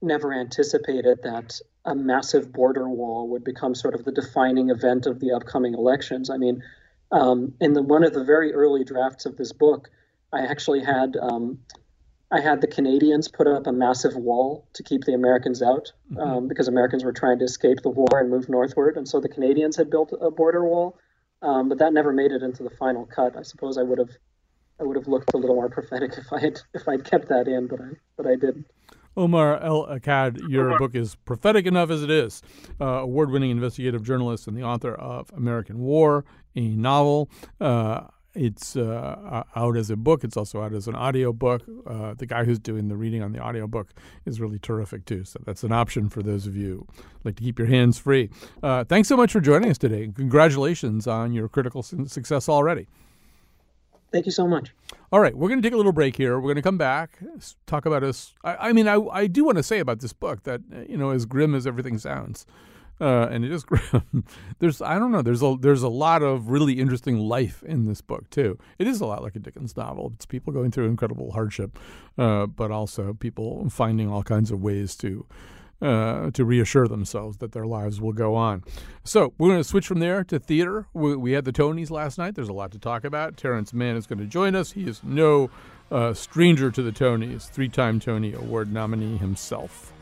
[0.00, 5.18] never anticipated that a massive border wall would become sort of the defining event of
[5.18, 6.30] the upcoming elections.
[6.30, 6.62] I mean,
[7.10, 9.88] um, in the one of the very early drafts of this book,
[10.32, 11.58] I actually had um,
[12.30, 16.20] I had the Canadians put up a massive wall to keep the Americans out mm-hmm.
[16.20, 19.28] um, because Americans were trying to escape the war and move northward, and so the
[19.28, 20.98] Canadians had built a border wall.
[21.40, 23.36] um, but that never made it into the final cut.
[23.36, 24.10] I suppose I would have
[24.80, 27.48] I would have looked a little more prophetic if I had if I'd kept that
[27.48, 28.66] in, but I but I didn't.
[29.16, 32.40] Omar El Akkad, your book is prophetic enough as it is.
[32.80, 37.28] Uh, Award winning investigative journalist and the author of American War, a novel.
[37.60, 38.02] Uh,
[38.34, 40.22] it's uh, out as a book.
[40.22, 41.62] It's also out as an audio book.
[41.84, 43.92] Uh, the guy who's doing the reading on the audio book
[44.24, 45.24] is really terrific too.
[45.24, 46.86] So that's an option for those of you
[47.24, 48.30] like to keep your hands free.
[48.62, 50.08] Uh, thanks so much for joining us today.
[50.14, 52.86] Congratulations on your critical success already.
[54.12, 54.74] Thank you so much.
[55.10, 56.36] All right, we're going to take a little break here.
[56.36, 57.18] We're going to come back,
[57.66, 58.34] talk about us.
[58.44, 61.10] I, I mean, I, I do want to say about this book that you know,
[61.10, 62.46] as grim as everything sounds,
[63.00, 64.24] uh, and it is grim.
[64.58, 65.22] there's I don't know.
[65.22, 68.58] There's a there's a lot of really interesting life in this book too.
[68.78, 70.12] It is a lot like a Dickens novel.
[70.14, 71.78] It's people going through incredible hardship,
[72.16, 75.26] uh, but also people finding all kinds of ways to
[75.80, 78.64] uh, to reassure themselves that their lives will go on.
[79.04, 80.86] So we're going to switch from there to theater.
[80.92, 82.34] We, we, had the Tonys last night.
[82.34, 83.36] There's a lot to talk about.
[83.36, 84.72] Terrence Mann is going to join us.
[84.72, 85.50] He is no
[85.90, 89.92] uh, stranger to the Tonys, three time Tony Award nominee himself.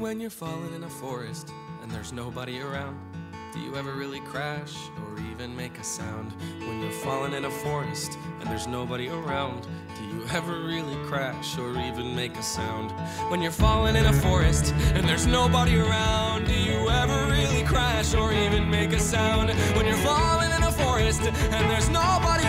[0.00, 3.00] When you're falling in a forest and there's nobody around,
[3.52, 6.30] do you ever really crash or even make a sound?
[6.60, 11.58] When you're falling in a forest and there's nobody around, do you ever really crash
[11.58, 12.92] or even make a sound?
[13.28, 18.14] When you're falling in a forest and there's nobody around, do you ever really crash
[18.14, 19.50] or even make a sound?
[19.76, 22.46] When you're falling in a forest and there's nobody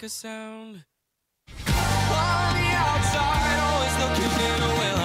[0.00, 0.84] make a sound.
[1.48, 4.99] On the outside, always looking in, will I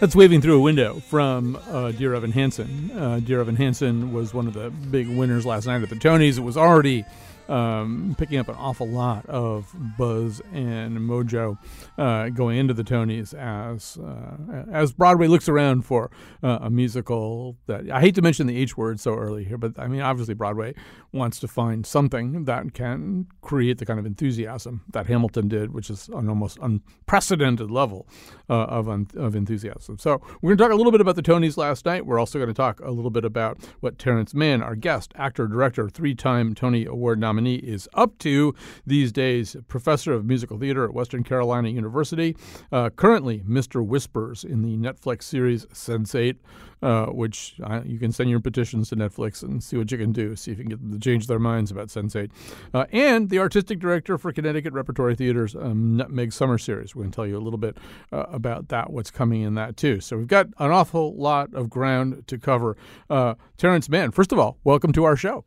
[0.00, 2.92] That's Waving Through a Window from uh, Dear Evan Hansen.
[2.92, 6.38] Uh, Dear Evan Hansen was one of the big winners last night at the Tonys.
[6.38, 7.04] It was already
[7.48, 11.58] um, picking up an awful lot of buzz and mojo
[11.96, 16.10] uh, going into the Tonys as uh, as Broadway looks around for
[16.42, 19.78] uh, a musical that I hate to mention the H word so early here, but
[19.78, 20.74] I mean obviously Broadway
[21.12, 25.90] wants to find something that can create the kind of enthusiasm that Hamilton did, which
[25.90, 28.06] is an almost unprecedented level
[28.50, 29.98] uh, of of enthusiasm.
[29.98, 32.06] So we're going to talk a little bit about the Tonys last night.
[32.06, 35.46] We're also going to talk a little bit about what Terrence Mann, our guest, actor,
[35.46, 38.54] director, three-time Tony Award nominee is up to
[38.86, 39.56] these days.
[39.68, 42.36] Professor of musical theater at Western Carolina University.
[42.72, 43.84] Uh, currently, Mr.
[43.84, 46.36] Whispers in the Netflix series Sense8,
[46.82, 50.12] uh, which uh, you can send your petitions to Netflix and see what you can
[50.12, 52.30] do, see if you can get them to change their minds about Sense8.
[52.74, 56.94] Uh, and the artistic director for Connecticut Repertory Theater's um, Nutmeg Summer Series.
[56.94, 57.76] We're going to tell you a little bit
[58.12, 60.00] uh, about that, what's coming in that too.
[60.00, 62.76] So we've got an awful lot of ground to cover.
[63.08, 65.44] Uh, Terrence Mann, first of all, welcome to our show.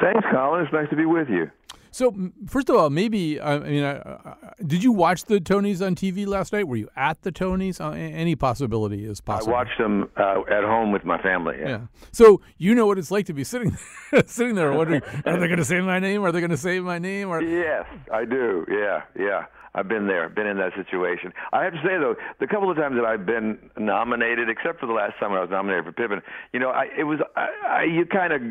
[0.00, 0.62] Thanks, Colin.
[0.62, 1.50] It's nice to be with you.
[1.92, 2.14] So,
[2.46, 4.34] first of all, maybe I mean, uh,
[4.66, 6.66] did you watch the Tonys on TV last night?
[6.66, 7.80] Were you at the Tonys?
[7.80, 9.52] Uh, any possibility is possible.
[9.54, 11.56] I watched them uh, at home with my family.
[11.60, 11.68] Yeah.
[11.68, 11.80] yeah.
[12.10, 13.76] So you know what it's like to be sitting
[14.26, 16.24] sitting there wondering, are they going to say my name?
[16.24, 17.28] Are they going to say my name?
[17.28, 18.64] Or yes, I do.
[18.70, 19.44] Yeah, yeah.
[19.74, 21.32] I've been there, been in that situation.
[21.52, 24.86] I have to say though, the couple of times that I've been nominated, except for
[24.86, 26.20] the last time when I was nominated for Pippin,
[26.52, 28.42] you know, I, it was I, I, you kind of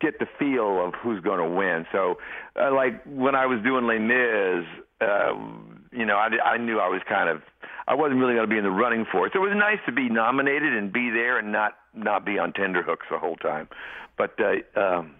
[0.00, 1.86] get the feel of who's going to win.
[1.92, 2.18] So,
[2.60, 4.64] uh, like when I was doing Les Mis,
[5.00, 5.34] uh,
[5.92, 7.42] you know, I, I knew I was kind of
[7.86, 9.32] I wasn't really going to be in the running for it.
[9.34, 12.52] So it was nice to be nominated and be there and not not be on
[12.52, 13.68] tenderhooks the whole time.
[14.16, 15.14] But uh, um,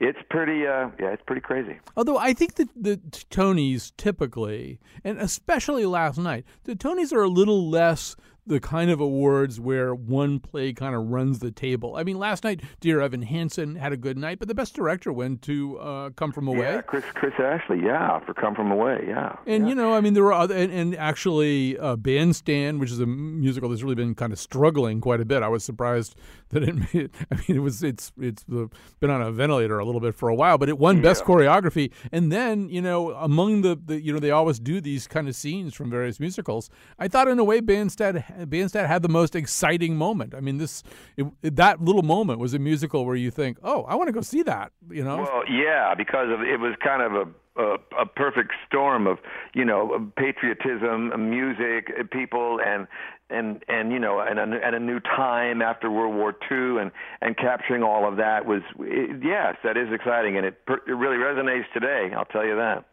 [0.00, 2.96] it's pretty uh, yeah it's pretty crazy although i think that the
[3.30, 9.00] tonys typically and especially last night the tonys are a little less the kind of
[9.00, 11.96] awards where one play kind of runs the table.
[11.96, 15.12] I mean, last night, Dear Evan Hansen had a good night, but the best director
[15.12, 16.74] went to uh, Come From Away.
[16.74, 17.80] Yeah, Chris Chris Ashley.
[17.82, 19.04] Yeah, for Come From Away.
[19.06, 19.36] Yeah.
[19.46, 23.00] And you know, I mean, there were other, and, and actually, uh, Bandstand, which is
[23.00, 25.42] a musical that's really been kind of struggling quite a bit.
[25.42, 26.14] I was surprised
[26.50, 26.74] that it.
[26.94, 28.66] Made, I mean, it was it's it's uh,
[29.00, 31.92] been on a ventilator a little bit for a while, but it won best choreography.
[32.12, 35.36] And then you know, among the, the you know, they always do these kind of
[35.36, 36.68] scenes from various musicals.
[36.98, 40.34] I thought in a way, Bandstand Bandstand had the most exciting moment.
[40.34, 40.82] I mean, this
[41.16, 44.20] it, that little moment was a musical where you think, oh, I want to go
[44.20, 44.72] see that.
[44.90, 45.18] You know.
[45.18, 49.18] Well, yeah, because of it was kind of a a, a perfect storm of
[49.54, 52.86] you know patriotism, music, uh, people, and
[53.30, 56.90] and and you know and a, and a new time after World War II, and
[57.20, 61.16] and capturing all of that was it, yes, that is exciting, and it it really
[61.16, 62.10] resonates today.
[62.16, 62.84] I'll tell you that.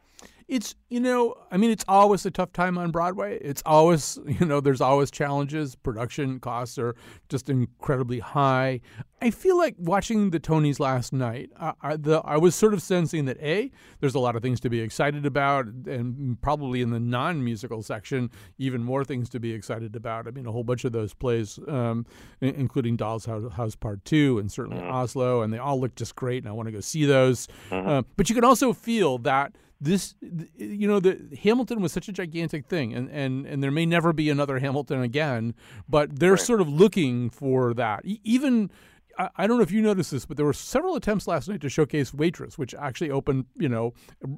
[0.48, 3.40] It's you know, I mean, it's always a tough time on Broadway.
[3.42, 5.76] It's always you know, there's always challenges.
[5.76, 6.96] Production costs are
[7.30, 8.82] just incredibly high.
[9.24, 11.52] I feel like watching the Tonys last night.
[11.60, 14.60] I, I, the, I was sort of sensing that a there's a lot of things
[14.62, 19.52] to be excited about, and probably in the non-musical section, even more things to be
[19.52, 20.28] excited about.
[20.28, 22.06] I mean, a whole bunch of those plays, um,
[22.42, 26.50] including Doll's House Part Two, and certainly Oslo, and they all look just great, and
[26.50, 27.48] I want to go see those.
[27.72, 30.14] Uh, but you can also feel that this
[30.56, 34.14] you know the Hamilton was such a gigantic thing and and and there may never
[34.14, 35.56] be another Hamilton again
[35.90, 38.06] but they're sort of looking for that.
[38.24, 38.70] Even
[39.18, 41.62] I, I don't know if you noticed this but there were several attempts last night
[41.62, 43.94] to showcase Waitress which actually opened you know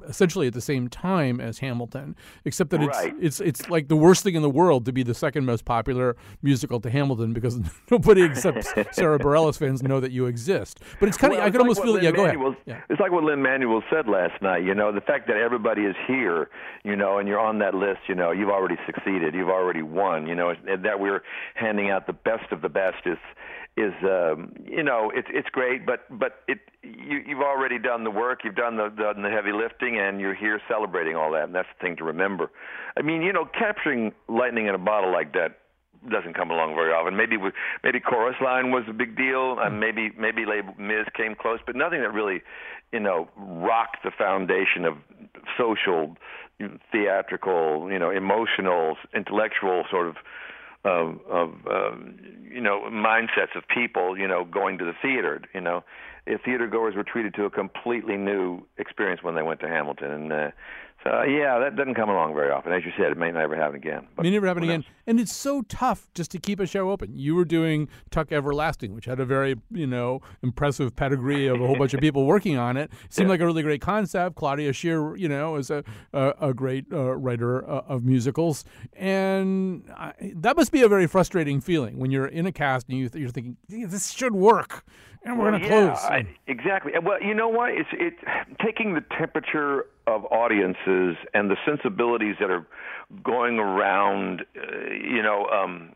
[0.08, 3.14] essentially at the same time as Hamilton except that it's Right.
[3.20, 6.16] it's it's like the worst thing in the world to be the second most popular
[6.42, 7.60] musical to Hamilton because
[7.92, 8.64] nobody except
[8.96, 11.62] Sara Bareilles fans know that you exist but it's kind of Well, I could like
[11.62, 12.82] almost feel Lin yeah go ahead yeah.
[12.90, 14.64] It's like what Lin-Manuel said last night.
[14.64, 16.50] You know, the fact that everybody is here,
[16.84, 18.02] you know, and you're on that list.
[18.08, 19.34] You know, you've already succeeded.
[19.34, 20.28] You've already won.
[20.28, 21.22] You know, and that we're
[21.56, 23.18] handing out the best of the best is
[23.76, 28.12] is um, you know it's it's great, but but it you you've already done the
[28.12, 28.42] work.
[28.44, 31.46] You've done the done the heavy lifting, and you're here celebrating all that.
[31.46, 32.52] And that's the thing to remember.
[32.98, 35.60] I mean, you know, capturing lightning in a bottle like that
[36.10, 37.16] doesn't come along very often.
[37.16, 41.36] Maybe with, maybe chorus line was a big deal, and maybe maybe Les Mis came
[41.36, 42.42] close, but nothing that really,
[42.92, 44.98] you know, rocked the foundation of
[45.58, 46.16] social,
[46.92, 50.16] theatrical, you know, emotional, intellectual sort of
[50.84, 52.20] of, of um,
[52.52, 55.42] you know mindsets of people, you know, going to the theater.
[55.54, 55.84] You know,
[56.26, 60.12] if theater goers were treated to a completely new experience when they went to Hamilton,
[60.12, 60.52] and uh,
[61.06, 62.72] uh, yeah, that doesn't come along very often.
[62.72, 64.08] As you said, it may never happen again.
[64.16, 64.86] But May never happen again.
[65.06, 67.18] And it's so tough just to keep a show open.
[67.18, 71.68] You were doing Tuck Everlasting, which had a very, you know, impressive pedigree of a
[71.68, 72.92] whole bunch of people working on it.
[73.10, 74.36] Seemed like a really great concept.
[74.36, 78.64] Claudia Schiffer, you know, is a a, a great uh, writer uh, of musicals,
[78.94, 82.98] and I, that must be a very frustrating feeling when you're in a cast and
[82.98, 84.86] you th- you're thinking this should work,
[85.24, 86.04] and we're Well, going to yeah, close.
[86.06, 86.94] I, exactly.
[87.02, 87.72] Well, you know what?
[87.72, 88.14] It's it
[88.64, 92.66] taking the temperature of audiences and the sensibilities that are
[93.24, 95.92] going around, uh, you know, um,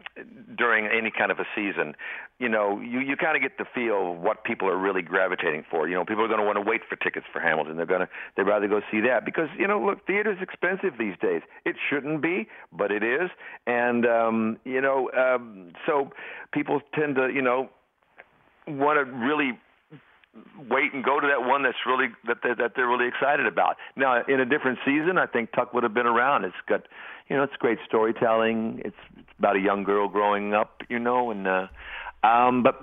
[0.58, 1.96] during any kind of a season.
[2.40, 5.66] You know, you you kind of get the feel of what people are really gravitating
[5.70, 5.90] for.
[5.90, 7.78] You know, people are going to want to wait for tickets for Hamilton.
[7.78, 11.16] They're going to they'd rather go see that because you know, look, theater's expensive these
[11.22, 11.42] days.
[11.66, 13.30] It shouldn't be, but it is,
[13.66, 16.12] and um, you know, um, so
[16.54, 17.70] people tend to, you know,
[18.68, 19.58] want to really
[20.70, 23.78] wait and go to that one that's really that they're, that they're really excited about.
[23.96, 26.46] Now, in a different season, I think Tuck would have been around.
[26.46, 26.84] It's got,
[27.30, 28.82] you know, it's great storytelling.
[28.86, 31.68] It's, it's about a young girl growing up, you know, and uh,
[32.24, 32.82] um, but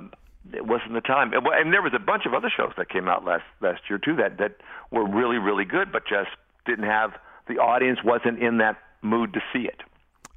[0.52, 1.32] it wasn't the time.
[1.32, 3.98] And, and there was a bunch of other shows that came out last last year
[3.98, 4.56] too that that
[4.90, 6.30] were really really good, but just
[6.66, 7.12] didn't have
[7.48, 9.82] the audience wasn't in that mood to see it.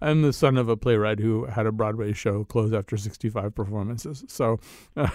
[0.01, 4.23] I'm the son of a playwright who had a Broadway show close after 65 performances.
[4.27, 4.59] So
[4.95, 5.07] uh,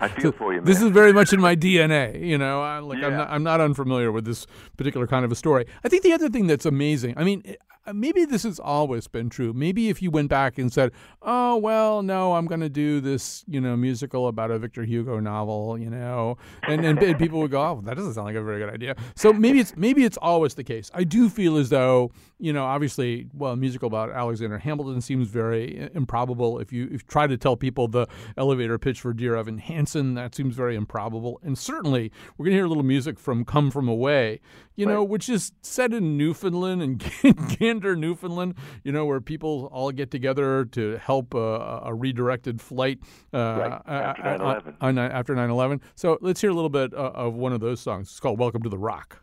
[0.00, 2.20] I feel for you, This is very much in my DNA.
[2.26, 5.36] You know, I, like I'm not I'm not unfamiliar with this particular kind of a
[5.36, 5.64] story.
[5.84, 7.14] I think the other thing that's amazing.
[7.16, 7.42] I mean.
[7.90, 9.54] Maybe this has always been true.
[9.54, 13.44] Maybe if you went back and said, "Oh well, no, I'm going to do this,
[13.48, 17.62] you know, musical about a Victor Hugo novel," you know, and and people would go,
[17.62, 20.52] "Oh, that doesn't sound like a very good idea." So maybe it's maybe it's always
[20.54, 20.90] the case.
[20.92, 25.28] I do feel as though, you know, obviously, well, a musical about Alexander Hamilton seems
[25.28, 26.58] very improbable.
[26.58, 30.14] If you if you try to tell people the elevator pitch for Dear Evan Hansen,
[30.14, 31.38] that seems very improbable.
[31.42, 34.40] And certainly, we're going to hear a little music from Come From Away,
[34.74, 36.98] you know, which is set in Newfoundland and
[37.58, 42.98] Gander, Newfoundland, you know, where people all get together to help uh, a redirected flight
[43.32, 44.74] uh, Right, after uh, 9/11.
[44.80, 45.80] on, on, after 9/11.
[45.94, 48.08] So let's hear a little bit uh, of one of those songs.
[48.10, 49.22] It's called "Welcome to the Rock."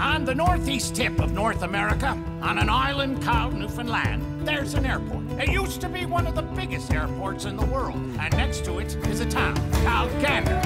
[0.00, 2.08] On the northeast tip of North America,
[2.42, 5.24] on an island called Newfoundland, there's an airport.
[5.40, 8.78] It used to be one of the biggest airports in the world, and next to
[8.78, 10.60] it is a town called Gander.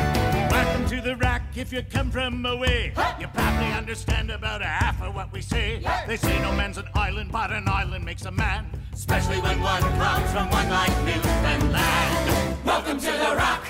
[0.51, 2.93] Welcome to the rock if you come from away.
[3.21, 5.83] You probably understand about a half of what we say.
[6.07, 8.67] They say no man's an island, but an island makes a man.
[8.93, 12.65] Especially when one comes from one like Newfoundland.
[12.65, 13.67] Welcome to the rock.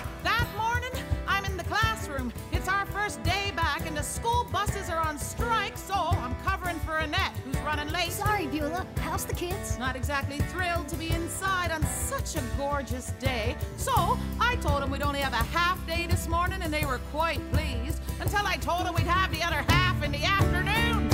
[8.05, 8.33] Who's running.
[8.33, 8.87] Sorry, Beulah.
[8.99, 9.79] How's the kids?
[9.79, 13.57] Not exactly thrilled to be inside on such a gorgeous day.
[13.77, 17.01] So I told them we'd only have a half day this morning, and they were
[17.11, 21.09] quite pleased until I told them we'd have the other half in the afternoon.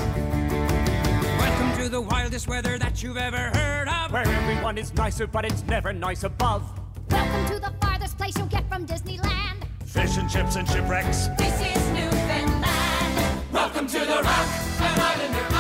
[1.39, 4.13] Welcome to the wildest weather that you've ever heard of.
[4.13, 6.63] Where everyone is nicer, but it's never nice above.
[7.11, 9.65] Welcome to the farthest place you'll get from Disneyland.
[9.85, 11.29] Fish and chips and shipwrecks.
[11.39, 13.43] This is Newfoundland.
[13.53, 14.49] Welcome to the rock.
[14.81, 15.58] An islander,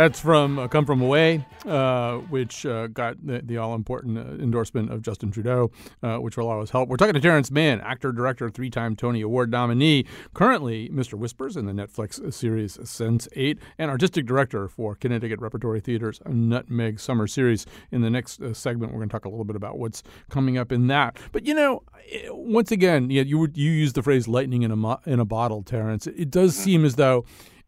[0.00, 4.42] That's from uh, Come From Away, uh, which uh, got the, the all important uh,
[4.42, 5.70] endorsement of Justin Trudeau,
[6.02, 6.88] uh, which will us help.
[6.88, 11.18] We're talking to Terrence Mann, actor, director, three time Tony Award nominee, currently Mr.
[11.18, 16.98] Whispers in the Netflix series Sense 8, and artistic director for Connecticut Repertory Theater's Nutmeg
[16.98, 17.66] Summer Series.
[17.90, 20.56] In the next uh, segment, we're going to talk a little bit about what's coming
[20.56, 21.18] up in that.
[21.30, 24.76] But, you know, eh, once again, yeah, you, you used the phrase lightning in a,
[24.76, 26.06] mo- in a bottle, Terrence.
[26.06, 27.26] It does seem as though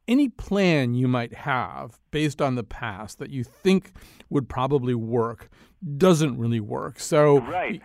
[0.08, 3.92] any plan you might have based on the past that you think
[4.30, 5.48] would probably work
[5.96, 7.00] doesn't really work.
[7.00, 7.82] So, Right.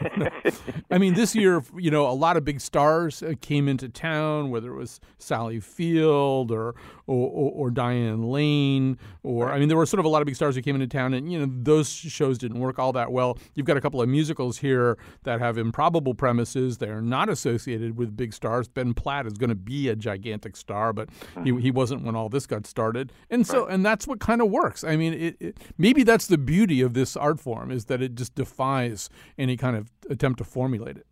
[0.90, 4.50] I mean, this year, you know, a lot of big stars uh, came into town,
[4.50, 6.74] whether it was Sally Field or
[7.06, 10.26] or, or, or Diane Lane, or I mean, there were sort of a lot of
[10.26, 13.10] big stars who came into town, and you know, those shows didn't work all that
[13.10, 13.38] well.
[13.54, 18.16] You've got a couple of musicals here that have improbable premises; they're not associated with
[18.16, 18.68] big stars.
[18.68, 21.08] Ben Platt is going to be a gigantic star, but
[21.44, 24.50] he, he wasn't when all this got started, and so and that's what kind of
[24.50, 24.84] works.
[24.84, 28.14] I mean, it, it maybe that's the beauty of this art form is that it
[28.14, 31.06] just defies any kind of attempt to formulate it.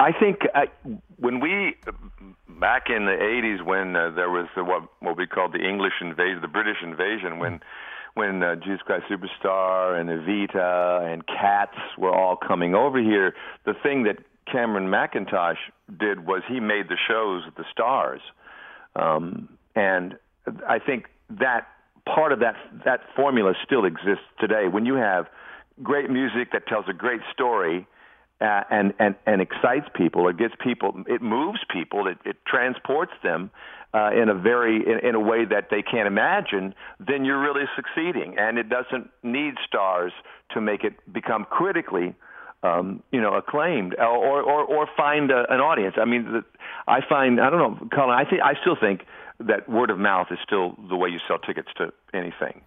[0.00, 0.66] I think uh,
[1.16, 1.74] when we
[2.60, 5.94] back in the '80s, when uh, there was uh, what what we called the English
[6.00, 7.60] invasion, the British invasion, when
[8.14, 13.34] when uh, Jesus Christ Superstar and Evita and Cats were all coming over here,
[13.64, 14.18] the thing that
[14.50, 15.58] Cameron Mackintosh
[15.98, 18.20] did was he made the shows the stars,
[18.94, 20.16] um, and
[20.68, 21.66] I think that
[22.06, 22.54] part of that
[22.84, 24.68] that formula still exists today.
[24.70, 25.26] When you have
[25.82, 27.86] great music that tells a great story
[28.40, 30.28] uh, and and and excites people.
[30.28, 31.02] It gets people.
[31.06, 32.06] It moves people.
[32.06, 33.50] It, it transports them
[33.94, 36.74] uh, in a very in, in a way that they can't imagine.
[37.00, 40.12] Then you're really succeeding, and it doesn't need stars
[40.52, 42.14] to make it become critically.
[42.60, 45.94] Um, you know, acclaimed or or or find a, an audience.
[45.96, 46.44] I mean, the,
[46.88, 48.10] I find I don't know, Colin.
[48.10, 49.02] I think I still think
[49.38, 52.62] that word of mouth is still the way you sell tickets to anything.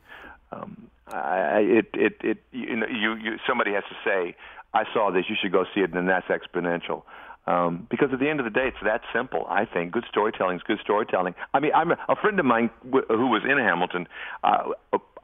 [0.52, 4.36] Um, I, it it it you know you you somebody has to say
[4.74, 7.04] I saw this you should go see it and that's exponential.
[7.48, 9.92] Um, because at the end of the day it's that simple I think.
[9.92, 11.36] Good storytelling is good storytelling.
[11.54, 14.08] I mean I'm a, a friend of mine w- who was in Hamilton
[14.44, 14.72] uh,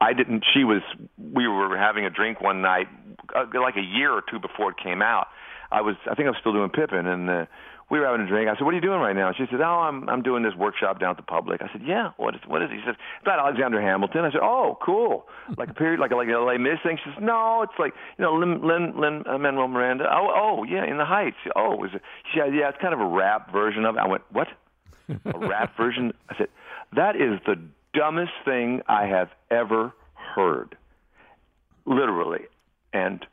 [0.00, 0.82] I didn't she was
[1.16, 2.88] we were having a drink one night
[3.34, 5.28] uh, like a year or two before it came out.
[5.70, 7.46] I was I think I was still doing Pippin and uh,
[7.90, 8.50] we were having a drink.
[8.50, 10.54] I said, "What are you doing right now?" She said, "Oh, I'm I'm doing this
[10.54, 12.96] workshop down at the public." I said, "Yeah, what is what is it?" He says,
[12.98, 15.26] "It's about Alexander Hamilton." I said, "Oh, cool,
[15.56, 18.24] like a period, like like a Les Mis thing." She says, "No, it's like you
[18.24, 21.36] know Lin Lin Lin uh, Manuel Miranda." Oh, oh, yeah, in the Heights.
[21.56, 22.02] Oh, is it?
[22.32, 24.48] She said, "Yeah, it's kind of a rap version of it." I went, "What?
[25.08, 26.48] A rap version?" I said,
[26.94, 27.56] "That is the
[27.94, 29.92] dumbest thing I have ever
[30.34, 30.76] heard,
[31.86, 32.44] literally."
[32.92, 33.24] And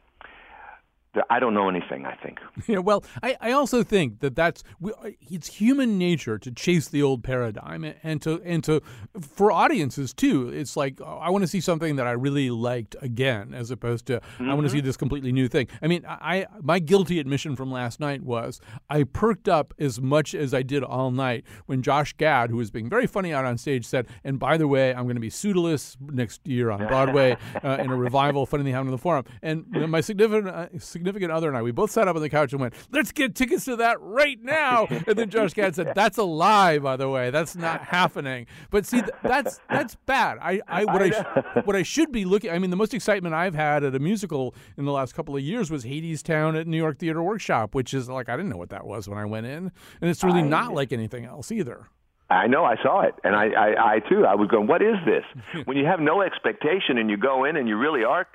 [1.29, 2.05] I don't know anything.
[2.05, 2.39] I think.
[2.67, 4.91] Yeah, well, I, I also think that that's we,
[5.21, 8.81] it's human nature to chase the old paradigm and to and to
[9.19, 10.49] for audiences too.
[10.49, 14.07] It's like oh, I want to see something that I really liked again, as opposed
[14.07, 15.67] to I want to see this completely new thing.
[15.81, 18.59] I mean, I my guilty admission from last night was
[18.89, 22.71] I perked up as much as I did all night when Josh Gad, who was
[22.71, 25.29] being very funny out on stage, said, "And by the way, I'm going to be
[25.29, 29.65] Pseudolus next year on Broadway uh, in a revival, Funny Happened in the Forum." And
[29.69, 32.61] my significant uh, significant other and I, we both sat up on the couch and
[32.61, 36.23] went, "Let's get tickets to that right now." And then Josh Gad said, "That's a
[36.23, 37.29] lie, by the way.
[37.29, 40.37] That's not happening." But see, th- that's that's bad.
[40.41, 42.51] I, I what I, sh- what I should be looking.
[42.51, 45.41] I mean, the most excitement I've had at a musical in the last couple of
[45.41, 48.69] years was Hadestown at New York Theater Workshop, which is like I didn't know what
[48.69, 51.87] that was when I went in, and it's really not like anything else either.
[52.29, 54.95] I know, I saw it, and I, I, I too, I was going, "What is
[55.05, 55.23] this?"
[55.65, 58.27] when you have no expectation and you go in and you really are,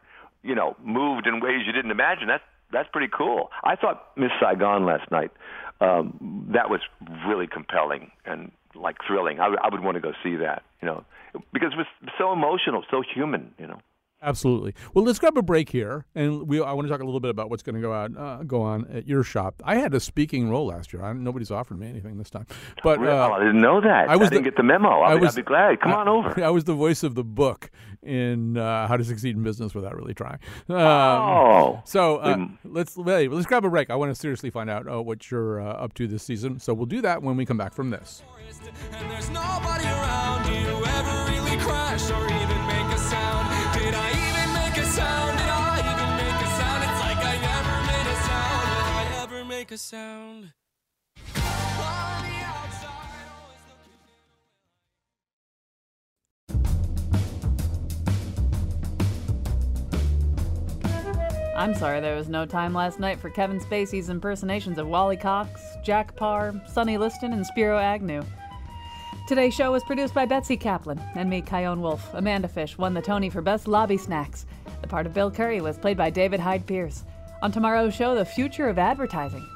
[0.43, 2.29] you know, moved in ways you didn't imagine.
[2.29, 3.51] That's that's pretty cool.
[3.62, 5.31] I thought Miss Saigon last night.
[5.81, 6.81] Um, that was
[7.27, 9.41] really compelling and like thrilling.
[9.41, 11.05] I, I would want to go see that, you know,
[11.53, 11.87] because it was
[12.18, 13.81] so emotional, so human, you know.
[14.23, 14.75] Absolutely.
[14.93, 16.61] Well, let's grab a break here, and we.
[16.62, 18.61] I want to talk a little bit about what's going to go out, uh, go
[18.61, 19.62] on at your shop.
[19.64, 21.03] I had a speaking role last year.
[21.03, 22.47] I, nobody's offered me anything this time,
[22.83, 23.12] but Really?
[23.16, 24.11] uh, Oh, I didn't know that.
[24.11, 24.89] I was didn't the- get the memo.
[25.01, 25.81] I'll, I be, was- I'll be glad.
[25.81, 26.45] Come on I- over.
[26.45, 27.71] I was the voice of the book
[28.03, 30.39] in uh, How to Succeed in Business Without Really Trying.
[30.68, 31.81] Um, Oh.
[31.85, 33.89] so uh, let's hey, let's grab a break.
[33.89, 36.59] I want to seriously find out uh, what you're uh, up to this season.
[36.61, 38.23] So we'll do that when we come back from this.
[49.73, 50.53] A sound?
[61.55, 65.61] I'm sorry there was no time last night for Kevin Spacey's impersonations of Wally Cox,
[65.85, 68.25] Jack Paar, Sonny Liston, and Spiro Agnew.
[69.29, 72.12] Today's show was produced by Betsy Kaplan and me, Chion Wolf.
[72.14, 74.47] Amanda Fish won the Tony for Best Lobby Snacks.
[74.83, 77.05] The part of Bill Curry was played by David Hyde Pierce.
[77.41, 79.47] On tomorrow's show, the future of advertising.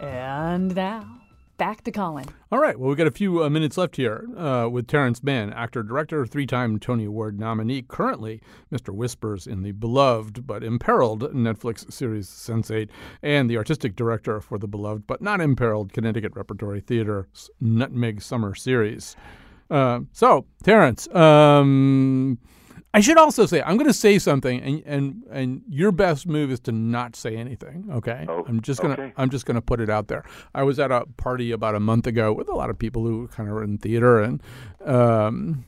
[0.00, 1.20] And now,
[1.56, 2.26] back to Colin.
[2.52, 2.78] All right.
[2.78, 6.26] Well, we've got a few uh, minutes left here uh, with Terrence Mann, actor, director,
[6.26, 8.42] three time Tony Award nominee, currently
[8.72, 8.94] Mr.
[8.94, 12.90] Whispers in the beloved but imperiled Netflix series Sense8,
[13.22, 18.54] and the artistic director for the beloved but not imperiled Connecticut Repertory Theater's Nutmeg Summer
[18.54, 19.16] series.
[19.70, 22.38] Uh, so, Terrence, um,
[22.96, 26.50] I should also say I'm going to say something, and and and your best move
[26.50, 27.90] is to not say anything.
[27.92, 29.12] Okay, oh, I'm just gonna okay.
[29.18, 30.24] I'm just gonna put it out there.
[30.54, 33.28] I was at a party about a month ago with a lot of people who
[33.28, 34.42] kind of are in theater, and
[34.82, 35.66] um,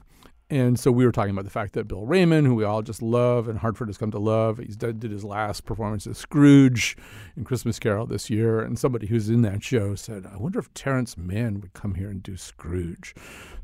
[0.48, 3.02] and so we were talking about the fact that Bill Raymond, who we all just
[3.02, 6.96] love, and Hartford has come to love, he's did, did his last performance as Scrooge
[7.36, 10.72] in Christmas Carol this year, and somebody who's in that show said, "I wonder if
[10.72, 13.14] Terrence Mann would come here and do Scrooge."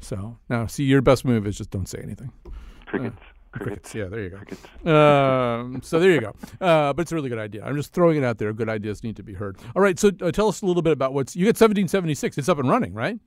[0.01, 2.31] So now, see, your best move is just don't say anything.
[2.85, 3.17] Crickets.
[3.19, 3.95] Uh, crickets.
[3.95, 4.91] Yeah, there you go.
[4.93, 6.35] Um, so there you go.
[6.61, 7.65] Uh, but it's a really good idea.
[7.65, 8.53] I'm just throwing it out there.
[8.53, 9.57] Good ideas need to be heard.
[9.75, 9.99] All right.
[9.99, 12.39] So uh, tell us a little bit about what's you get 1776.
[12.39, 13.19] It's up and running, right?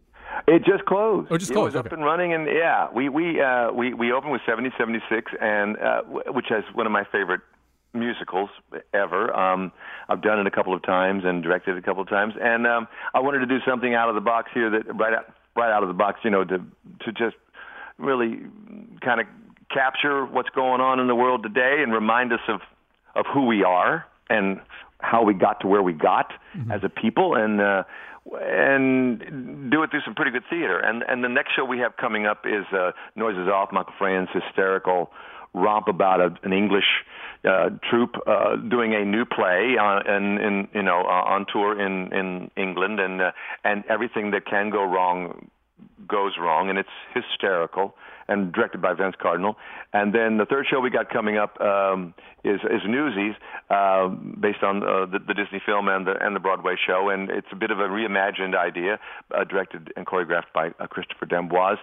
[0.48, 1.30] It just closed.
[1.32, 3.94] Oh, it just It closed, was up and running, and yeah, we we uh, we
[3.94, 6.02] we opened with 1776, and uh,
[6.32, 7.42] which is one of my favorite
[7.94, 8.50] musicals
[8.94, 9.36] ever.
[9.36, 9.72] Um,
[10.10, 12.68] I've done it a couple of times and directed it a couple of times, and
[12.68, 15.72] um, I wanted to do something out of the box here that right out right
[15.72, 17.36] out of the box, you know, to to just
[17.98, 18.42] really
[19.02, 19.28] kind of
[19.72, 22.62] capture what's going on in the world today and remind us of
[23.16, 24.60] of who we are and
[25.00, 26.32] how we got to where we got
[26.72, 27.84] as a people and uh
[28.42, 30.80] and do it through some pretty good theater.
[30.80, 34.30] And and the next show we have coming up is uh noises off michael frayn's
[34.34, 35.12] hysterical
[35.54, 37.04] romp about a, an english
[37.46, 41.80] uh troupe uh doing a new play on in in you know uh, on tour
[41.80, 43.32] in in england and uh,
[43.64, 45.50] and everything that can go wrong
[46.08, 47.96] goes wrong, and it's hysterical,
[48.28, 49.56] and directed by Vince Cardinal.
[49.94, 52.14] And then the third show we got coming up um,
[52.44, 53.36] is is Newsies,
[53.70, 57.30] uh, based on uh, the, the Disney film and the and the Broadway show, and
[57.30, 59.00] it's a bit of a reimagined idea,
[59.36, 61.80] uh, directed and choreographed by uh, Christopher d'Amboise.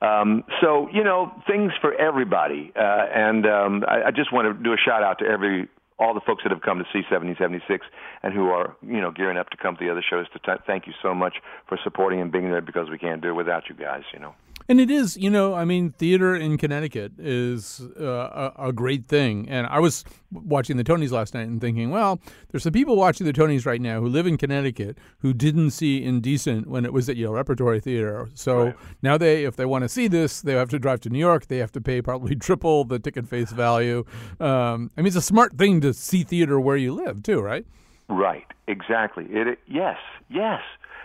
[0.00, 4.62] Um, so you know things for everybody, uh, and um, I, I just want to
[4.62, 5.68] do a shout out to every
[5.98, 7.84] all the folks that have come to see 1776
[8.22, 10.62] and who are you know gearing up to come to the other shows to t-
[10.66, 11.34] thank you so much
[11.68, 14.34] for supporting and being there because we can't do it without you guys you know
[14.70, 19.06] And it is, you know, I mean, theater in Connecticut is uh, a, a great
[19.06, 19.48] thing.
[19.48, 23.26] And I was watching the Tonys last night and thinking, well, there's some people watching
[23.26, 27.08] the Tonys right now who live in Connecticut who didn't see Indecent when it was
[27.08, 28.28] at Yale Repertory Theater.
[28.34, 31.18] So now they, if they want to see this, they have to drive to New
[31.18, 31.46] York.
[31.46, 34.04] They have to pay probably triple the ticket face value.
[34.38, 37.64] Um, I mean, it's a smart thing to see theater where you live, too, right?
[38.10, 39.24] Right, exactly.
[39.30, 39.96] It, it yes,
[40.28, 40.60] yes,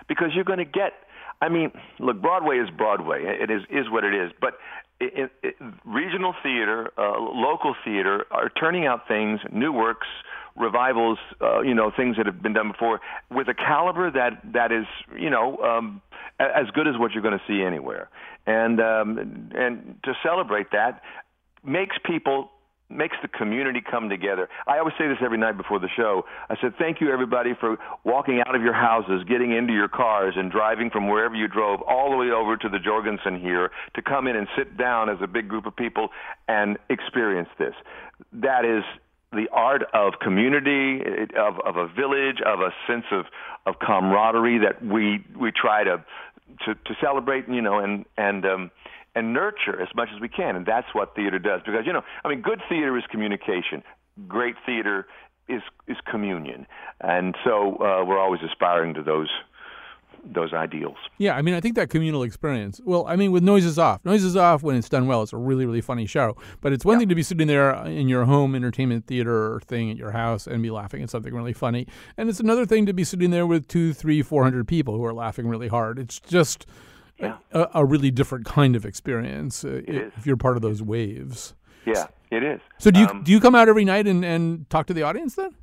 [0.07, 0.93] because you're going to get.
[1.41, 3.23] I mean, look, Broadway is Broadway.
[3.25, 4.31] It is is what it is.
[4.39, 4.53] But
[4.99, 5.55] it, it,
[5.85, 10.07] regional theater, uh, local theater are turning out things, new works,
[10.55, 11.17] revivals.
[11.41, 14.85] Uh, you know, things that have been done before with a caliber that that is,
[15.17, 16.01] you know, um,
[16.39, 18.09] as good as what you're going to see anywhere.
[18.45, 21.01] And um, and to celebrate that
[21.63, 22.51] makes people
[22.89, 24.47] makes the community come together.
[24.67, 26.25] I always say this every night before the show.
[26.49, 30.35] I said, thank you everybody for walking out of your houses, getting into your cars
[30.37, 34.01] and driving from wherever you drove all the way over to the Jorgensen here to
[34.01, 36.09] come in and sit down as a big group of people
[36.47, 37.73] and experience this.
[38.31, 38.83] That is
[39.31, 41.01] the art of community,
[41.37, 43.25] of, of a village, of a sense of,
[43.65, 46.03] of camaraderie that we, we try to,
[46.65, 48.71] to, to celebrate, you know, and, and, um,
[49.15, 50.55] and nurture as much as we can.
[50.55, 51.61] And that's what theater does.
[51.65, 53.83] Because, you know, I mean, good theater is communication.
[54.27, 55.07] Great theater
[55.49, 56.65] is is communion,
[57.01, 59.29] and so uh, we're always aspiring to those
[60.23, 60.95] those ideals.
[61.17, 62.79] Yeah, I mean, I think that communal experience.
[62.85, 65.65] Well, I mean, with noises off, noises off when it's done well, it's a really,
[65.65, 66.37] really funny show.
[66.61, 69.97] But it's one thing to be sitting there in your home entertainment theater thing at
[69.97, 73.03] your house and be laughing at something really funny, and it's another thing to be
[73.03, 75.99] sitting there with two, three, four hundred people who are laughing really hard.
[75.99, 76.65] It's just
[77.51, 81.53] a, a really different kind of experience uh, if you're part of those waves.
[81.85, 82.61] Yeah, it is.
[82.77, 85.03] So do you Um, do you come out every night and, and talk to the
[85.03, 85.55] audience then?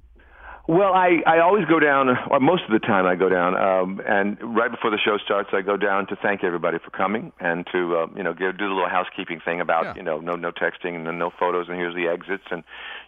[0.68, 4.00] Well, I, I always go down, or most of the time I go down, um,
[4.06, 7.66] and right before the show starts, I go down to thank everybody for coming and
[7.72, 10.52] to uh, you know give, do the little housekeeping thing about you know no no
[10.52, 12.62] texting and no photos and here's the exits and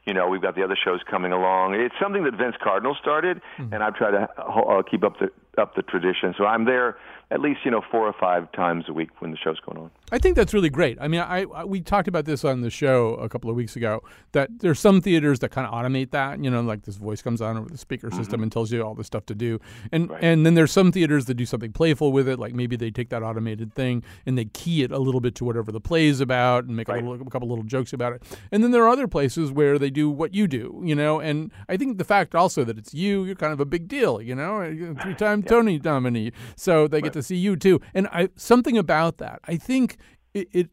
[0.07, 1.74] you know we've got the other shows coming along.
[1.74, 5.28] It's something that Vince Cardinal started, and I've tried to uh, keep up the
[5.61, 6.34] up the tradition.
[6.36, 6.96] So I'm there
[7.33, 9.91] at least you know four or five times a week when the show's going on.
[10.12, 10.98] I think that's really great.
[11.00, 13.76] I mean, I, I we talked about this on the show a couple of weeks
[13.76, 14.02] ago
[14.32, 16.44] that there's some theaters that kind of automate that.
[16.44, 18.18] You know, like this voice comes on over the speaker mm-hmm.
[18.18, 19.58] system and tells you all the stuff to do,
[19.90, 22.38] and and then there's some theaters that do something playful with it.
[22.38, 25.46] Like maybe they take that automated thing and they key it a little bit to
[25.46, 28.22] whatever the play is about and make a, little, a couple little jokes about it.
[28.50, 30.82] And then there are other places where they do what you do.
[30.84, 33.64] You know, and I think the fact also that it's you, you're kind of a
[33.66, 34.20] big deal.
[34.20, 37.80] You know, three time Tony nominee, so they get to see you too.
[37.94, 39.40] And I something about that.
[39.44, 39.96] I think
[40.35, 40.70] it, it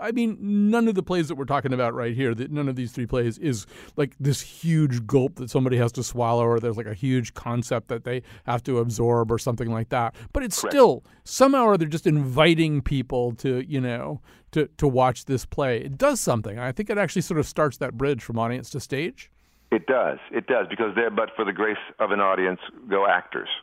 [0.00, 2.76] I mean, none of the plays that we're talking about right here, that none of
[2.76, 6.76] these three plays is like this huge gulp that somebody has to swallow, or there's
[6.76, 10.14] like a huge concept that they have to absorb, or something like that.
[10.32, 14.20] But it's still somehow or they're just inviting people to, you know,
[14.52, 15.78] to to watch this play.
[15.78, 16.58] It does something.
[16.58, 19.30] I think it actually sort of starts that bridge from audience to stage.
[19.70, 20.18] It does.
[20.30, 23.48] It does because there, but for the grace of an audience, go actors.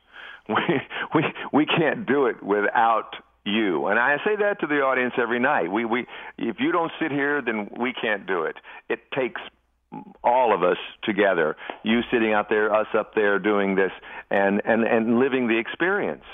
[0.48, 0.80] We
[1.16, 3.16] we we can't do it without
[3.46, 3.88] you.
[3.88, 5.72] And I say that to the audience every night.
[5.72, 6.06] We we
[6.38, 8.58] if you don't sit here, then we can't do it.
[8.89, 9.41] It takes
[10.24, 11.56] all of us together.
[11.84, 13.91] You sitting out there, us up there doing this,
[14.30, 16.26] and and and living the experience,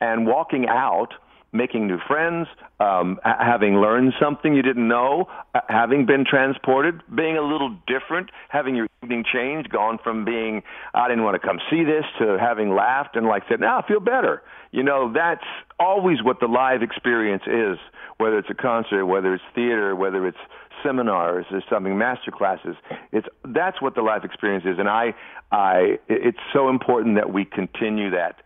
[0.00, 1.14] and walking out.
[1.52, 2.46] Making new friends,
[2.78, 8.30] um, having learned something you didn't know, uh, having been transported, being a little different,
[8.48, 10.62] having your evening change, gone from being
[10.94, 13.88] I didn't want to come see this to having laughed and like said, now I
[13.88, 14.42] feel better.
[14.70, 15.44] You know, that's
[15.80, 17.78] always what the live experience is,
[18.18, 20.38] whether it's a concert, whether it's theater, whether it's
[20.84, 22.76] seminars or something, master classes.
[23.12, 25.14] It's that's what the life experience is, and I,
[25.50, 28.36] I, it's so important that we continue that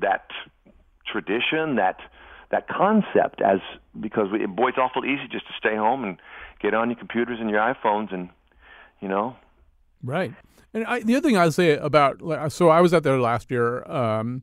[0.00, 0.26] that
[1.10, 2.00] tradition, that
[2.50, 3.58] that concept, as
[3.98, 6.18] because we, boy, it's awful easy just to stay home and
[6.60, 8.28] get on your computers and your iPhones, and
[9.00, 9.36] you know,
[10.06, 10.32] Right.
[10.76, 13.50] And I, the other thing I'd say about like, so I was out there last
[13.50, 14.42] year um,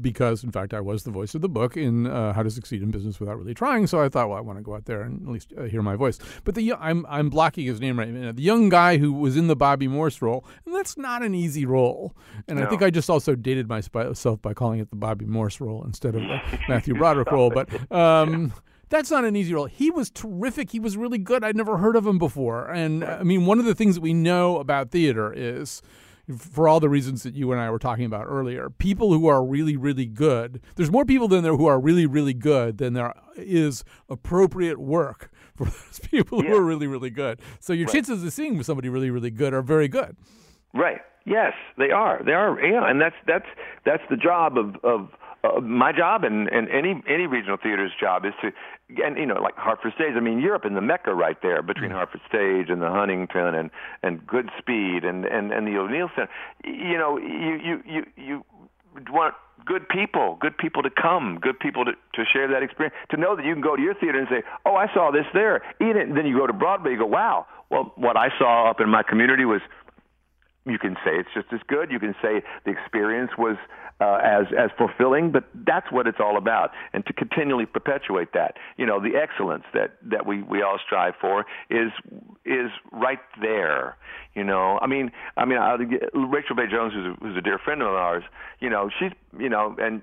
[0.00, 2.80] because in fact I was the voice of the book in uh, How to Succeed
[2.80, 3.88] in Business Without Really Trying.
[3.88, 5.82] So I thought, well, I want to go out there and at least uh, hear
[5.82, 6.20] my voice.
[6.44, 8.30] But the I'm I'm blocking his name right now.
[8.30, 11.66] The young guy who was in the Bobby Morse role, and that's not an easy
[11.66, 12.14] role.
[12.46, 15.82] And I think I just also dated myself by calling it the Bobby Morse role
[15.84, 17.50] instead of the Matthew Broderick role.
[17.50, 18.52] But um,
[18.94, 19.66] that's not an easy role.
[19.66, 20.70] He was terrific.
[20.70, 21.42] He was really good.
[21.44, 22.70] I'd never heard of him before.
[22.70, 25.82] And uh, I mean, one of the things that we know about theater is
[26.38, 29.44] for all the reasons that you and I were talking about earlier, people who are
[29.44, 33.12] really, really good, there's more people than there who are really, really good than there
[33.36, 37.40] is appropriate work for those people who are really, really good.
[37.60, 37.94] So your Right.
[37.94, 40.16] chances of seeing somebody really, really good are very good.
[40.72, 41.00] Right.
[41.26, 42.22] Yes, they are.
[42.24, 42.58] They are.
[42.60, 43.46] Yeah, and that's that's
[43.86, 45.08] that's the job of of
[45.42, 48.50] uh, my job and, and any any regional theater's job is to
[49.02, 50.14] and you know like Hartford Stage.
[50.16, 51.94] I mean Europe and the Mecca right there between mm.
[51.94, 53.70] Hartford Stage and the Huntington and
[54.02, 56.30] and Goodspeed and and and the O'Neill Center.
[56.64, 58.44] You know you you you you
[59.10, 59.34] want
[59.64, 63.34] good people, good people to come, good people to, to share that experience, to know
[63.34, 66.16] that you can go to your theater and say, "Oh, I saw this there." And
[66.16, 69.02] then, you go to Broadway, you go, "Wow, well, what I saw up in my
[69.02, 69.60] community was
[70.66, 71.90] you can say it's just as good.
[71.90, 73.56] You can say the experience was
[74.00, 78.56] uh, as as fulfilling, but that's what it's all about, and to continually perpetuate that.
[78.76, 81.90] You know, the excellence that that we we all strive for is
[82.44, 83.96] is right there.
[84.34, 85.74] You know, I mean, I mean, I,
[86.14, 88.24] Rachel Bay Jones, who's a, who's a dear friend of ours.
[88.60, 90.02] You know, she's you know, and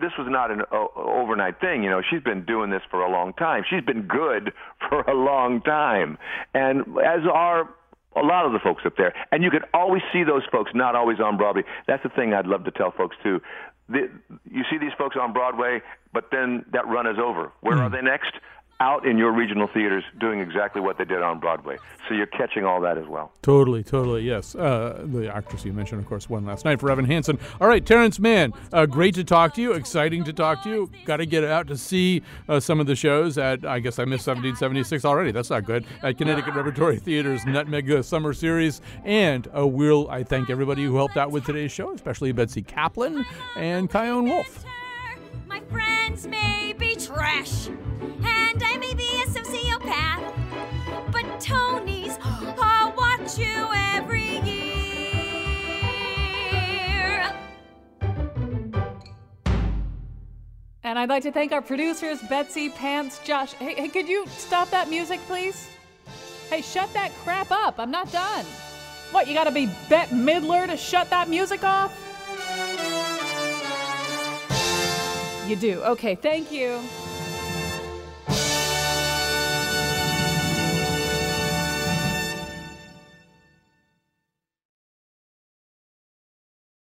[0.00, 0.62] this was not an
[0.96, 1.82] overnight thing.
[1.82, 3.64] You know, she's been doing this for a long time.
[3.68, 4.52] She's been good
[4.88, 6.16] for a long time,
[6.54, 7.68] and as are
[8.16, 9.14] a lot of the folks up there.
[9.32, 11.62] And you could always see those folks, not always on Broadway.
[11.86, 13.40] That's the thing I'd love to tell folks too.
[13.88, 14.10] The,
[14.50, 15.82] you see these folks on Broadway,
[16.12, 17.52] but then that run is over.
[17.60, 17.82] Where hmm.
[17.82, 18.32] are they next?
[18.80, 21.76] Out in your regional theaters doing exactly what they did on Broadway.
[22.08, 23.30] So you're catching all that as well.
[23.42, 24.54] Totally, totally, yes.
[24.54, 27.38] Uh, the actress you mentioned, of course, won last night for Evan Hansen.
[27.60, 29.72] All right, Terrence Mann, uh, great to talk to you.
[29.72, 30.90] Exciting to talk to you.
[31.04, 34.06] Got to get out to see uh, some of the shows at, I guess I
[34.06, 35.30] missed 1776 already.
[35.30, 35.84] That's not good.
[36.02, 38.80] At Connecticut Repertory Theater's Nutmeg uh, Summer Series.
[39.04, 43.26] And uh, will I thank everybody who helped out with today's show, especially Betsy Kaplan
[43.56, 44.64] and Chion Wolf.
[45.46, 48.39] My friends may be trash, and
[60.82, 63.52] And I'd like to thank our producers, Betsy, Pants, Josh.
[63.52, 65.68] Hey, hey, could you stop that music, please?
[66.48, 67.78] Hey, shut that crap up.
[67.78, 68.46] I'm not done.
[69.10, 71.92] What, you gotta be Bette Midler to shut that music off?
[75.46, 75.82] You do.
[75.82, 76.80] Okay, thank you.